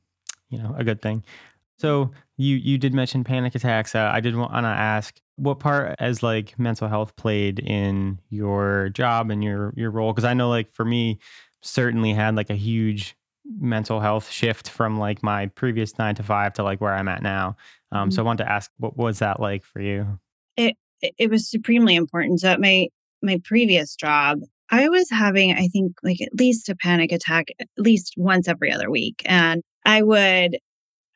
you 0.50 0.58
know, 0.58 0.76
a 0.78 0.84
good 0.84 1.02
thing. 1.02 1.24
So 1.78 2.12
you 2.38 2.56
you 2.56 2.78
did 2.78 2.94
mention 2.94 3.24
panic 3.24 3.56
attacks. 3.56 3.96
Uh, 3.96 4.10
I 4.14 4.20
did 4.20 4.36
want 4.36 4.54
to 4.54 4.68
ask 4.68 5.20
what 5.38 5.60
part 5.60 5.96
as 6.00 6.24
like 6.24 6.58
mental 6.58 6.88
health 6.88 7.16
played 7.16 7.60
in 7.60 8.20
your 8.30 8.90
job 8.90 9.30
and 9.32 9.44
your 9.44 9.74
your 9.76 9.92
role 9.92 10.14
because 10.14 10.24
I 10.24 10.34
know 10.34 10.50
like 10.50 10.72
for 10.72 10.86
me 10.86 11.20
certainly 11.62 12.14
had 12.14 12.36
like 12.36 12.50
a 12.50 12.56
huge 12.56 13.16
mental 13.60 14.00
health 14.00 14.30
shift 14.30 14.70
from 14.70 14.98
like 14.98 15.22
my 15.22 15.48
previous 15.48 15.98
9 15.98 16.16
to 16.16 16.24
5 16.24 16.54
to 16.54 16.64
like 16.64 16.82
where 16.82 16.94
I'm 16.94 17.08
at 17.08 17.22
now. 17.22 17.58
Um, 17.92 18.10
mm-hmm. 18.10 18.16
so 18.16 18.22
I 18.22 18.26
wanted 18.26 18.44
to 18.46 18.52
ask 18.52 18.72
what 18.78 18.98
was 18.98 19.20
that 19.20 19.40
like 19.40 19.64
for 19.64 19.82
you? 19.82 20.20
It 21.18 21.30
was 21.30 21.50
supremely 21.50 21.96
important. 21.96 22.42
So 22.42 22.50
at 22.50 22.62
my 22.62 22.88
my 23.22 23.40
previous 23.44 23.96
job, 23.96 24.40
I 24.72 24.90
was 24.90 25.10
having 25.10 25.54
I 25.54 25.68
think 25.68 25.94
like 26.04 26.22
at 26.22 26.34
least 26.38 26.70
a 26.70 26.76
panic 26.76 27.12
attack 27.12 27.48
at 27.60 27.68
least 27.78 28.14
once 28.18 28.48
every 28.48 28.72
other 28.72 28.90
week 28.90 29.22
and 29.26 29.62
I 29.86 30.02
would 30.02 30.58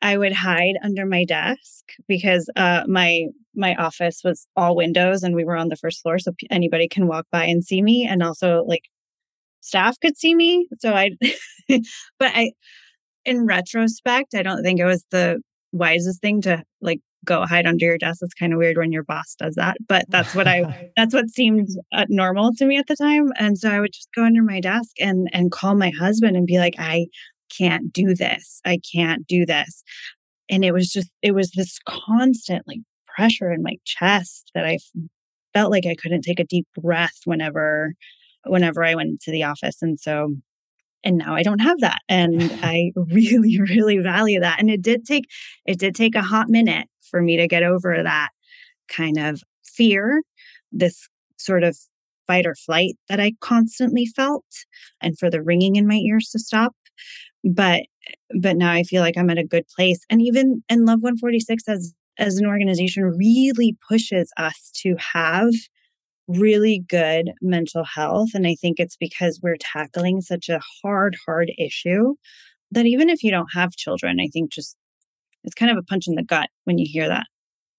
I 0.02 0.16
would 0.16 0.32
hide 0.32 0.76
under 0.82 1.04
my 1.04 1.24
desk 1.24 1.84
because 2.08 2.48
uh, 2.56 2.84
my 2.88 3.26
my 3.54 3.74
office 3.74 4.22
was 4.24 4.46
all 4.56 4.76
windows 4.76 5.22
and 5.22 5.34
we 5.34 5.44
were 5.44 5.56
on 5.56 5.68
the 5.68 5.76
first 5.76 6.02
floor, 6.02 6.18
so 6.18 6.32
anybody 6.50 6.88
can 6.88 7.06
walk 7.06 7.26
by 7.30 7.44
and 7.44 7.64
see 7.64 7.82
me, 7.82 8.06
and 8.08 8.22
also 8.22 8.64
like 8.66 8.84
staff 9.60 9.98
could 10.00 10.16
see 10.16 10.34
me. 10.34 10.66
So 10.80 10.94
I, 10.94 11.10
but 11.68 11.82
I, 12.34 12.52
in 13.24 13.46
retrospect, 13.46 14.34
I 14.34 14.42
don't 14.42 14.62
think 14.62 14.80
it 14.80 14.86
was 14.86 15.04
the 15.10 15.40
wisest 15.72 16.20
thing 16.22 16.40
to 16.42 16.64
like 16.80 17.00
go 17.24 17.44
hide 17.44 17.66
under 17.66 17.84
your 17.84 17.98
desk. 17.98 18.20
It's 18.22 18.34
kind 18.34 18.52
of 18.52 18.58
weird 18.58 18.78
when 18.78 18.92
your 18.92 19.04
boss 19.04 19.34
does 19.38 19.54
that, 19.56 19.76
but 19.88 20.04
that's 20.08 20.34
what 20.34 20.48
I 20.48 20.90
that's 20.96 21.14
what 21.14 21.28
seemed 21.28 21.68
uh, 21.92 22.06
normal 22.08 22.52
to 22.54 22.66
me 22.66 22.78
at 22.78 22.86
the 22.86 22.96
time. 22.96 23.30
And 23.38 23.58
so 23.58 23.70
I 23.70 23.80
would 23.80 23.92
just 23.92 24.08
go 24.14 24.24
under 24.24 24.42
my 24.42 24.60
desk 24.60 24.92
and 24.98 25.28
and 25.32 25.52
call 25.52 25.74
my 25.74 25.92
husband 25.98 26.36
and 26.36 26.46
be 26.46 26.58
like, 26.58 26.74
I 26.78 27.06
can't 27.50 27.92
do 27.92 28.14
this. 28.14 28.60
I 28.64 28.78
can't 28.92 29.26
do 29.26 29.44
this. 29.44 29.82
And 30.48 30.64
it 30.64 30.72
was 30.72 30.90
just, 30.90 31.10
it 31.22 31.32
was 31.32 31.50
this 31.52 31.78
constant 31.86 32.66
like 32.66 32.80
pressure 33.06 33.52
in 33.52 33.62
my 33.62 33.76
chest 33.84 34.50
that 34.54 34.64
I 34.64 34.78
felt 35.52 35.70
like 35.70 35.86
I 35.86 35.94
couldn't 35.94 36.22
take 36.22 36.40
a 36.40 36.44
deep 36.44 36.66
breath 36.76 37.18
whenever, 37.24 37.94
whenever 38.44 38.84
I 38.84 38.94
went 38.94 39.10
into 39.10 39.30
the 39.30 39.44
office. 39.44 39.78
And 39.82 39.98
so, 39.98 40.34
and 41.02 41.18
now 41.18 41.34
I 41.34 41.42
don't 41.42 41.60
have 41.60 41.80
that. 41.80 42.00
And 42.08 42.42
I 42.62 42.92
really, 42.96 43.60
really 43.70 43.98
value 43.98 44.40
that. 44.40 44.58
And 44.58 44.70
it 44.70 44.82
did 44.82 45.04
take, 45.04 45.26
it 45.66 45.78
did 45.78 45.94
take 45.94 46.14
a 46.14 46.22
hot 46.22 46.48
minute 46.48 46.88
for 47.10 47.20
me 47.22 47.36
to 47.36 47.48
get 47.48 47.62
over 47.62 48.02
that 48.02 48.30
kind 48.88 49.18
of 49.18 49.42
fear, 49.64 50.22
this 50.72 51.08
sort 51.38 51.64
of 51.64 51.76
fight 52.26 52.46
or 52.46 52.54
flight 52.54 52.96
that 53.08 53.20
I 53.20 53.32
constantly 53.40 54.06
felt, 54.06 54.44
and 55.00 55.18
for 55.18 55.30
the 55.30 55.42
ringing 55.42 55.76
in 55.76 55.88
my 55.88 55.96
ears 55.96 56.28
to 56.30 56.38
stop 56.38 56.74
but 57.44 57.82
but 58.40 58.56
now 58.56 58.72
I 58.72 58.82
feel 58.82 59.02
like 59.02 59.16
I'm 59.16 59.30
at 59.30 59.38
a 59.38 59.44
good 59.44 59.66
place. 59.74 60.04
And 60.10 60.20
even 60.22 60.62
in 60.68 60.84
Love 60.84 61.02
146 61.02 61.68
as 61.68 61.94
as 62.18 62.36
an 62.36 62.46
organization 62.46 63.04
really 63.16 63.76
pushes 63.88 64.30
us 64.36 64.70
to 64.82 64.94
have 64.98 65.50
really 66.28 66.84
good 66.88 67.30
mental 67.40 67.84
health. 67.84 68.30
And 68.34 68.46
I 68.46 68.54
think 68.60 68.78
it's 68.78 68.96
because 68.96 69.40
we're 69.42 69.56
tackling 69.58 70.20
such 70.20 70.48
a 70.48 70.60
hard, 70.82 71.16
hard 71.26 71.50
issue 71.58 72.14
that 72.72 72.86
even 72.86 73.08
if 73.08 73.22
you 73.24 73.30
don't 73.30 73.52
have 73.54 73.72
children, 73.72 74.20
I 74.20 74.28
think 74.32 74.52
just 74.52 74.76
it's 75.44 75.54
kind 75.54 75.70
of 75.70 75.78
a 75.78 75.82
punch 75.82 76.06
in 76.06 76.14
the 76.14 76.22
gut 76.22 76.48
when 76.64 76.78
you 76.78 76.86
hear 76.88 77.08
that 77.08 77.26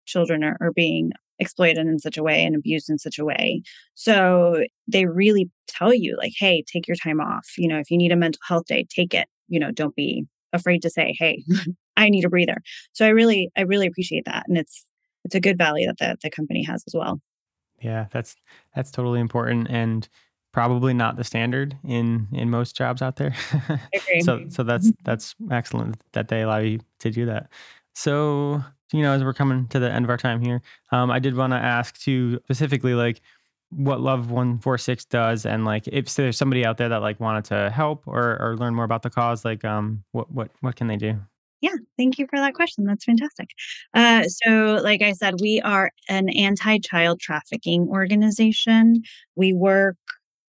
children 0.05 0.43
are, 0.43 0.57
are 0.61 0.71
being 0.71 1.11
exploited 1.39 1.87
in 1.87 1.99
such 1.99 2.17
a 2.17 2.23
way 2.23 2.43
and 2.43 2.55
abused 2.55 2.89
in 2.89 2.99
such 2.99 3.17
a 3.17 3.25
way. 3.25 3.61
So 3.95 4.63
they 4.87 5.05
really 5.05 5.49
tell 5.67 5.93
you, 5.93 6.15
like, 6.17 6.33
hey, 6.37 6.63
take 6.71 6.87
your 6.87 6.97
time 6.97 7.19
off. 7.19 7.47
You 7.57 7.67
know, 7.67 7.79
if 7.79 7.89
you 7.89 7.97
need 7.97 8.11
a 8.11 8.15
mental 8.15 8.41
health 8.47 8.65
day, 8.67 8.85
take 8.89 9.13
it 9.13 9.27
you 9.51 9.59
know, 9.59 9.69
don't 9.69 9.95
be 9.95 10.25
afraid 10.53 10.81
to 10.81 10.89
say, 10.89 11.15
hey, 11.19 11.43
I 11.97 12.09
need 12.09 12.25
a 12.25 12.29
breather. 12.29 12.57
So 12.93 13.05
I 13.05 13.09
really, 13.09 13.51
I 13.55 13.61
really 13.61 13.85
appreciate 13.85 14.25
that. 14.25 14.45
And 14.47 14.57
it's, 14.57 14.85
it's 15.23 15.35
a 15.35 15.41
good 15.41 15.57
value 15.57 15.85
that 15.87 15.97
the, 15.99 16.17
the 16.23 16.31
company 16.31 16.63
has 16.63 16.83
as 16.87 16.95
well. 16.95 17.21
Yeah, 17.81 18.07
that's, 18.11 18.35
that's 18.73 18.89
totally 18.89 19.19
important. 19.19 19.67
And 19.69 20.07
probably 20.51 20.93
not 20.93 21.15
the 21.15 21.23
standard 21.23 21.77
in, 21.83 22.27
in 22.33 22.49
most 22.49 22.75
jobs 22.75 23.01
out 23.01 23.15
there. 23.15 23.33
so, 24.21 24.45
so 24.49 24.63
that's, 24.63 24.91
that's 25.03 25.35
excellent 25.49 26.01
that 26.13 26.27
they 26.27 26.41
allow 26.41 26.57
you 26.57 26.79
to 26.99 27.09
do 27.09 27.25
that. 27.25 27.49
So, 27.93 28.63
you 28.91 29.01
know, 29.01 29.13
as 29.13 29.23
we're 29.23 29.33
coming 29.33 29.67
to 29.69 29.79
the 29.79 29.91
end 29.91 30.05
of 30.05 30.09
our 30.09 30.17
time 30.17 30.41
here, 30.41 30.61
um, 30.91 31.11
I 31.11 31.19
did 31.19 31.35
want 31.35 31.53
to 31.53 31.57
ask 31.57 31.99
to 32.01 32.39
specifically 32.45 32.93
like, 32.93 33.21
what 33.71 34.01
Love 34.01 34.31
146 34.31 35.05
does 35.05 35.45
and 35.45 35.63
like 35.63 35.87
if 35.87 36.13
there's 36.15 36.37
somebody 36.37 36.65
out 36.65 36.77
there 36.77 36.89
that 36.89 37.01
like 37.01 37.19
wanted 37.19 37.45
to 37.45 37.69
help 37.69 38.03
or 38.05 38.37
or 38.41 38.57
learn 38.57 38.75
more 38.75 38.83
about 38.83 39.01
the 39.01 39.09
cause 39.09 39.45
like 39.45 39.63
um 39.63 40.03
what 40.11 40.29
what 40.31 40.51
what 40.59 40.75
can 40.75 40.87
they 40.87 40.97
do? 40.97 41.17
Yeah 41.61 41.75
thank 41.97 42.19
you 42.19 42.27
for 42.29 42.37
that 42.37 42.53
question. 42.53 42.85
That's 42.85 43.05
fantastic. 43.05 43.51
Uh, 43.93 44.23
so 44.27 44.79
like 44.83 45.01
i 45.01 45.13
said 45.13 45.35
we 45.39 45.61
are 45.61 45.91
an 46.09 46.29
anti-child 46.29 47.21
trafficking 47.21 47.87
organization. 47.87 49.03
We 49.35 49.53
work 49.53 49.95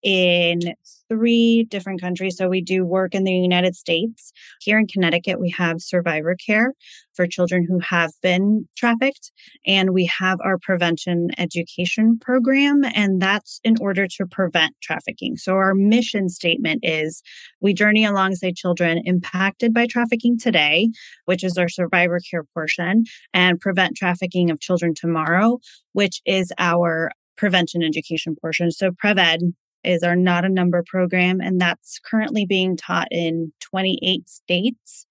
in 0.02 0.60
three 1.08 1.64
different 1.68 2.00
countries. 2.00 2.36
So 2.36 2.48
we 2.48 2.60
do 2.60 2.84
work 2.84 3.14
in 3.14 3.24
the 3.24 3.32
United 3.32 3.74
States. 3.74 4.32
Here 4.60 4.78
in 4.78 4.86
Connecticut, 4.86 5.40
we 5.40 5.50
have 5.50 5.80
survivor 5.80 6.36
care 6.36 6.72
for 7.14 7.26
children 7.26 7.66
who 7.68 7.80
have 7.80 8.12
been 8.22 8.68
trafficked. 8.76 9.32
And 9.66 9.90
we 9.90 10.06
have 10.06 10.38
our 10.42 10.56
prevention 10.56 11.30
education 11.36 12.18
program, 12.18 12.84
and 12.94 13.20
that's 13.20 13.60
in 13.64 13.74
order 13.80 14.06
to 14.06 14.26
prevent 14.26 14.74
trafficking. 14.80 15.36
So 15.36 15.54
our 15.54 15.74
mission 15.74 16.28
statement 16.28 16.80
is 16.82 17.22
we 17.60 17.74
journey 17.74 18.04
alongside 18.04 18.56
children 18.56 19.02
impacted 19.04 19.74
by 19.74 19.86
trafficking 19.86 20.38
today, 20.38 20.90
which 21.24 21.44
is 21.44 21.58
our 21.58 21.68
survivor 21.68 22.20
care 22.30 22.44
portion, 22.54 23.04
and 23.34 23.60
prevent 23.60 23.96
trafficking 23.96 24.50
of 24.50 24.60
children 24.60 24.94
tomorrow, 24.94 25.58
which 25.92 26.22
is 26.24 26.52
our 26.58 27.10
prevention 27.36 27.82
education 27.82 28.36
portion. 28.40 28.70
So 28.70 28.90
PrevEd 28.90 29.52
is 29.84 30.02
our 30.02 30.16
Not 30.16 30.44
a 30.44 30.48
Number 30.48 30.82
program, 30.86 31.40
and 31.40 31.60
that's 31.60 31.98
currently 32.04 32.46
being 32.46 32.76
taught 32.76 33.08
in 33.10 33.52
28 33.60 34.28
states. 34.28 35.06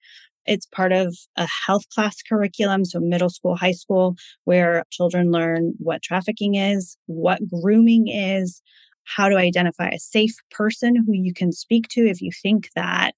It's 0.46 0.66
part 0.66 0.92
of 0.92 1.16
a 1.36 1.48
health 1.48 1.88
class 1.94 2.22
curriculum, 2.22 2.86
so 2.86 3.00
middle 3.00 3.30
school, 3.30 3.56
high 3.56 3.72
school, 3.74 4.16
where 4.46 4.84
children 4.90 5.32
learn 5.32 5.74
what 5.78 6.02
trafficking 6.02 6.56
is, 6.56 6.98
what 7.06 7.40
grooming 7.48 8.08
is, 8.08 8.62
how 9.04 9.30
to 9.30 9.38
identify 9.38 9.90
a 9.90 10.00
safe 10.00 10.36
person 10.52 10.96
who 10.96 11.14
you 11.14 11.34
can 11.34 11.52
speak 11.52 11.88
to 11.90 12.08
if 12.08 12.22
you 12.22 12.32
think 12.32 12.70
that 12.76 13.14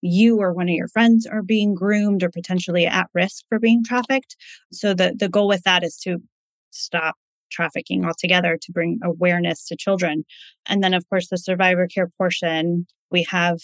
you 0.00 0.38
or 0.38 0.52
one 0.52 0.68
of 0.68 0.74
your 0.74 0.88
friends 0.88 1.26
are 1.26 1.42
being 1.42 1.74
groomed 1.74 2.22
or 2.22 2.30
potentially 2.30 2.86
at 2.86 3.08
risk 3.14 3.44
for 3.48 3.58
being 3.58 3.82
trafficked. 3.82 4.36
So 4.72 4.94
the 4.94 5.14
the 5.18 5.28
goal 5.28 5.48
with 5.48 5.62
that 5.62 5.82
is 5.82 5.96
to 6.00 6.18
stop 6.70 7.16
trafficking 7.50 8.04
altogether 8.04 8.58
to 8.60 8.72
bring 8.72 8.98
awareness 9.02 9.66
to 9.66 9.76
children. 9.76 10.24
And 10.66 10.82
then 10.82 10.94
of 10.94 11.08
course 11.08 11.28
the 11.28 11.38
survivor 11.38 11.86
care 11.86 12.10
portion, 12.18 12.86
we 13.10 13.24
have 13.24 13.58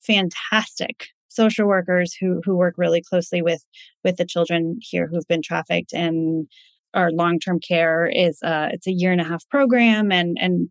fantastic 0.00 1.08
social 1.34 1.66
workers 1.66 2.14
who 2.14 2.40
who 2.44 2.56
work 2.56 2.74
really 2.76 3.02
closely 3.02 3.42
with 3.42 3.64
with 4.04 4.16
the 4.16 4.24
children 4.24 4.78
here 4.80 5.08
who've 5.08 5.26
been 5.28 5.42
trafficked 5.42 5.92
and 5.92 6.46
our 6.94 7.10
long-term 7.10 7.58
care 7.58 8.06
is 8.06 8.38
uh 8.42 8.68
it's 8.72 8.86
a 8.86 8.92
year 8.92 9.12
and 9.12 9.20
a 9.20 9.24
half 9.24 9.46
program 9.48 10.12
and 10.12 10.36
and 10.40 10.68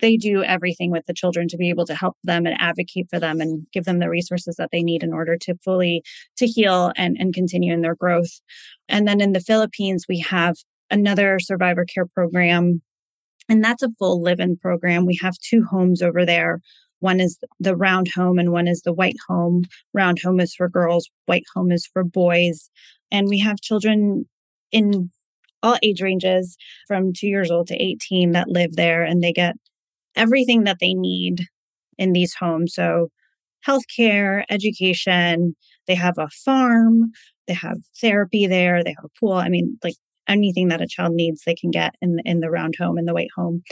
they 0.00 0.16
do 0.16 0.44
everything 0.44 0.90
with 0.90 1.06
the 1.06 1.14
children 1.14 1.48
to 1.48 1.56
be 1.56 1.70
able 1.70 1.86
to 1.86 1.94
help 1.94 2.14
them 2.22 2.46
and 2.46 2.60
advocate 2.60 3.06
for 3.08 3.18
them 3.18 3.40
and 3.40 3.66
give 3.72 3.84
them 3.84 4.00
the 4.00 4.10
resources 4.10 4.56
that 4.56 4.68
they 4.70 4.82
need 4.82 5.02
in 5.02 5.14
order 5.14 5.36
to 5.38 5.54
fully 5.64 6.02
to 6.36 6.46
heal 6.46 6.92
and, 6.94 7.16
and 7.18 7.34
continue 7.34 7.72
in 7.72 7.80
their 7.80 7.96
growth 7.96 8.40
and 8.88 9.08
then 9.08 9.20
in 9.20 9.32
the 9.32 9.40
philippines 9.40 10.06
we 10.08 10.18
have 10.18 10.56
another 10.90 11.38
survivor 11.38 11.84
care 11.84 12.06
program 12.06 12.82
and 13.48 13.64
that's 13.64 13.82
a 13.82 13.90
full 13.98 14.22
live-in 14.22 14.56
program 14.56 15.06
we 15.06 15.18
have 15.20 15.34
two 15.38 15.64
homes 15.64 16.02
over 16.02 16.24
there 16.24 16.60
one 17.00 17.20
is 17.20 17.38
the 17.60 17.76
round 17.76 18.08
home 18.08 18.38
and 18.38 18.52
one 18.52 18.66
is 18.66 18.82
the 18.82 18.92
white 18.92 19.16
home. 19.28 19.64
Round 19.94 20.18
home 20.18 20.40
is 20.40 20.54
for 20.54 20.68
girls, 20.68 21.08
white 21.26 21.44
home 21.54 21.70
is 21.70 21.86
for 21.86 22.02
boys. 22.02 22.70
And 23.10 23.28
we 23.28 23.38
have 23.38 23.60
children 23.60 24.26
in 24.72 25.10
all 25.62 25.76
age 25.82 26.02
ranges 26.02 26.56
from 26.86 27.12
two 27.12 27.28
years 27.28 27.50
old 27.50 27.68
to 27.68 27.82
18 27.82 28.32
that 28.32 28.48
live 28.48 28.76
there 28.76 29.02
and 29.02 29.22
they 29.22 29.32
get 29.32 29.56
everything 30.14 30.64
that 30.64 30.78
they 30.80 30.94
need 30.94 31.46
in 31.96 32.12
these 32.12 32.34
homes. 32.34 32.74
So, 32.74 33.08
healthcare, 33.66 34.44
education, 34.50 35.56
they 35.88 35.96
have 35.96 36.14
a 36.16 36.28
farm, 36.44 37.10
they 37.48 37.54
have 37.54 37.78
therapy 38.00 38.46
there, 38.46 38.84
they 38.84 38.94
have 38.96 39.04
a 39.04 39.18
pool. 39.18 39.32
I 39.32 39.48
mean, 39.48 39.78
like 39.82 39.96
anything 40.28 40.68
that 40.68 40.82
a 40.82 40.86
child 40.86 41.14
needs, 41.14 41.42
they 41.44 41.54
can 41.54 41.70
get 41.70 41.94
in, 42.00 42.18
in 42.24 42.40
the 42.40 42.50
round 42.50 42.76
home, 42.78 42.98
in 42.98 43.06
the 43.06 43.14
white 43.14 43.30
home. 43.34 43.62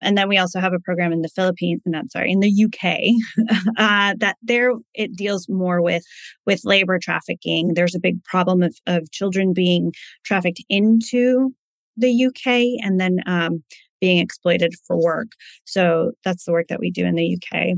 And 0.00 0.16
then 0.16 0.28
we 0.28 0.38
also 0.38 0.60
have 0.60 0.72
a 0.72 0.78
program 0.78 1.12
in 1.12 1.22
the 1.22 1.28
Philippines, 1.28 1.82
and 1.84 1.96
I'm 1.96 2.08
sorry, 2.08 2.30
in 2.30 2.40
the 2.40 2.64
UK, 2.64 3.56
uh, 3.76 4.14
that 4.18 4.36
there 4.42 4.72
it 4.94 5.16
deals 5.16 5.48
more 5.48 5.82
with 5.82 6.04
with 6.46 6.64
labor 6.64 6.98
trafficking. 6.98 7.74
There's 7.74 7.94
a 7.94 8.00
big 8.00 8.22
problem 8.24 8.62
of 8.62 8.76
of 8.86 9.10
children 9.10 9.52
being 9.52 9.92
trafficked 10.24 10.62
into 10.68 11.52
the 11.96 12.26
UK 12.26 12.84
and 12.84 13.00
then 13.00 13.18
um, 13.26 13.64
being 14.00 14.18
exploited 14.18 14.72
for 14.86 14.96
work. 14.96 15.28
So 15.64 16.12
that's 16.24 16.44
the 16.44 16.52
work 16.52 16.68
that 16.68 16.80
we 16.80 16.90
do 16.90 17.04
in 17.04 17.16
the 17.16 17.36
UK, 17.36 17.70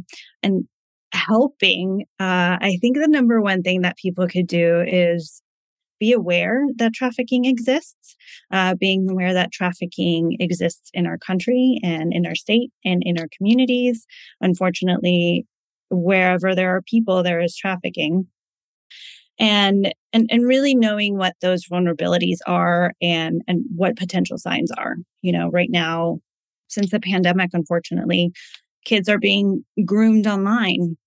and 0.43 0.65
helping. 1.13 2.03
Uh, 2.21 2.59
I 2.61 2.79
think 2.81 2.97
the 2.97 3.09
number 3.09 3.41
one 3.41 3.63
thing 3.63 3.83
that 3.83 3.97
people 3.97 4.29
could 4.29 4.47
do 4.47 4.85
is 4.87 5.43
be 6.01 6.13
aware 6.13 6.67
that 6.77 6.95
trafficking 6.95 7.45
exists, 7.45 8.17
uh, 8.51 8.75
being 8.75 9.09
aware 9.09 9.33
that 9.33 9.53
trafficking 9.53 10.37
exists 10.41 10.91
in 10.93 11.07
our 11.07 11.19
country 11.19 11.79
and 11.85 12.13
in 12.13 12.27
our 12.27 12.35
state 12.35 12.73
and 12.85 13.03
in 13.05 13.19
our 13.19 13.29
communities. 13.37 14.07
Unfortunately, 14.41 15.47
wherever 15.91 16.55
there 16.55 16.75
are 16.75 16.83
people, 16.83 17.23
there 17.23 17.41
is 17.41 17.57
trafficking. 17.57 18.27
And, 19.39 19.95
and 20.13 20.29
and 20.31 20.47
really 20.47 20.75
knowing 20.75 21.17
what 21.17 21.35
those 21.41 21.67
vulnerabilities 21.67 22.39
are 22.47 22.93
and 23.01 23.41
and 23.49 23.65
what 23.75 23.97
potential 23.97 24.37
signs 24.37 24.71
are. 24.73 24.97
You 25.23 25.33
know, 25.33 25.49
right 25.49 25.71
now, 25.71 26.19
since 26.69 26.91
the 26.91 27.01
pandemic, 27.01 27.51
unfortunately, 27.55 28.33
kids 28.85 29.09
are 29.09 29.19
being 29.19 29.65
groomed 29.87 30.27
online 30.27 30.99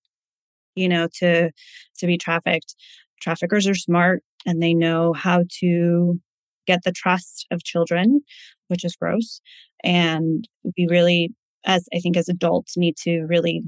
you 0.74 0.88
know 0.88 1.08
to 1.14 1.50
to 1.98 2.06
be 2.06 2.18
trafficked 2.18 2.74
traffickers 3.20 3.66
are 3.66 3.74
smart 3.74 4.22
and 4.46 4.62
they 4.62 4.74
know 4.74 5.12
how 5.12 5.44
to 5.60 6.20
get 6.66 6.82
the 6.84 6.92
trust 6.92 7.46
of 7.50 7.64
children, 7.64 8.20
which 8.68 8.84
is 8.84 8.96
gross. 8.96 9.40
And 9.82 10.48
we 10.76 10.86
really, 10.88 11.30
as 11.64 11.86
I 11.94 11.98
think 11.98 12.16
as 12.16 12.28
adults, 12.28 12.76
need 12.76 12.96
to 12.98 13.22
really 13.22 13.62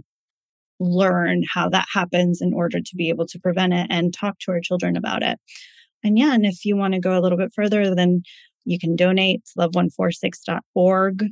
learn 0.78 1.42
how 1.52 1.68
that 1.70 1.86
happens 1.92 2.40
in 2.40 2.52
order 2.52 2.80
to 2.80 2.96
be 2.96 3.08
able 3.08 3.26
to 3.26 3.38
prevent 3.38 3.72
it 3.72 3.86
and 3.90 4.12
talk 4.12 4.38
to 4.40 4.52
our 4.52 4.60
children 4.60 4.96
about 4.96 5.22
it. 5.22 5.38
And 6.04 6.18
yeah, 6.18 6.34
and 6.34 6.44
if 6.44 6.64
you 6.64 6.76
want 6.76 6.94
to 6.94 7.00
go 7.00 7.18
a 7.18 7.20
little 7.20 7.38
bit 7.38 7.52
further, 7.54 7.94
then 7.94 8.22
you 8.64 8.78
can 8.78 8.96
donate 8.96 9.42
to 9.46 9.68
love146.org. 9.68 11.26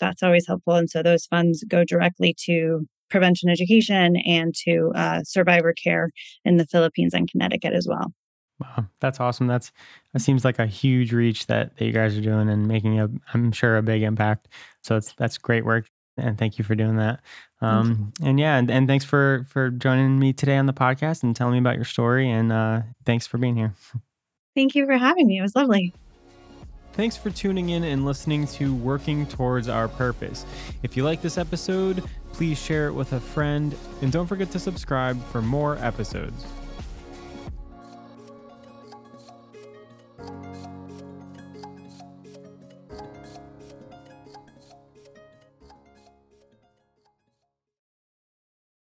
That's 0.00 0.22
always 0.22 0.46
helpful. 0.46 0.74
And 0.74 0.90
so 0.90 1.02
those 1.02 1.26
funds 1.26 1.64
go 1.68 1.84
directly 1.84 2.34
to 2.46 2.86
prevention 3.10 3.50
education 3.50 4.16
and 4.16 4.54
to 4.64 4.92
uh, 4.94 5.22
survivor 5.24 5.72
care 5.72 6.10
in 6.44 6.56
the 6.56 6.66
Philippines 6.66 7.12
and 7.12 7.30
Connecticut 7.30 7.74
as 7.74 7.86
well. 7.88 8.12
Wow, 8.60 8.86
that's 9.00 9.20
awesome. 9.20 9.46
That's 9.46 9.72
that 10.12 10.20
seems 10.20 10.44
like 10.44 10.58
a 10.58 10.66
huge 10.66 11.12
reach 11.12 11.46
that, 11.46 11.76
that 11.76 11.84
you 11.84 11.92
guys 11.92 12.16
are 12.16 12.20
doing 12.20 12.48
and 12.50 12.68
making 12.68 13.00
a, 13.00 13.08
I'm 13.32 13.52
sure, 13.52 13.76
a 13.78 13.82
big 13.82 14.02
impact. 14.02 14.48
So 14.82 14.96
it's 14.96 15.12
that's 15.14 15.38
great 15.38 15.64
work, 15.64 15.86
and 16.16 16.36
thank 16.36 16.58
you 16.58 16.64
for 16.64 16.74
doing 16.74 16.96
that. 16.96 17.20
Um, 17.62 18.12
and 18.22 18.38
yeah, 18.38 18.56
and, 18.56 18.70
and 18.70 18.86
thanks 18.86 19.04
for 19.04 19.46
for 19.48 19.70
joining 19.70 20.18
me 20.18 20.32
today 20.32 20.56
on 20.56 20.66
the 20.66 20.72
podcast 20.74 21.22
and 21.22 21.34
telling 21.34 21.54
me 21.54 21.58
about 21.58 21.76
your 21.76 21.84
story. 21.84 22.30
And 22.30 22.52
uh, 22.52 22.82
thanks 23.06 23.26
for 23.26 23.38
being 23.38 23.56
here. 23.56 23.74
Thank 24.54 24.74
you 24.74 24.84
for 24.84 24.96
having 24.96 25.26
me. 25.26 25.38
It 25.38 25.42
was 25.42 25.56
lovely. 25.56 25.94
Thanks 26.92 27.16
for 27.16 27.30
tuning 27.30 27.70
in 27.70 27.84
and 27.84 28.04
listening 28.04 28.46
to 28.48 28.74
Working 28.74 29.24
Towards 29.26 29.68
Our 29.68 29.88
Purpose. 29.88 30.44
If 30.82 30.96
you 30.96 31.04
like 31.04 31.22
this 31.22 31.38
episode, 31.38 32.02
please 32.32 32.60
share 32.60 32.88
it 32.88 32.92
with 32.92 33.12
a 33.12 33.20
friend 33.20 33.74
and 34.02 34.10
don't 34.10 34.26
forget 34.26 34.50
to 34.50 34.58
subscribe 34.58 35.22
for 35.26 35.40
more 35.40 35.78
episodes. 35.78 36.44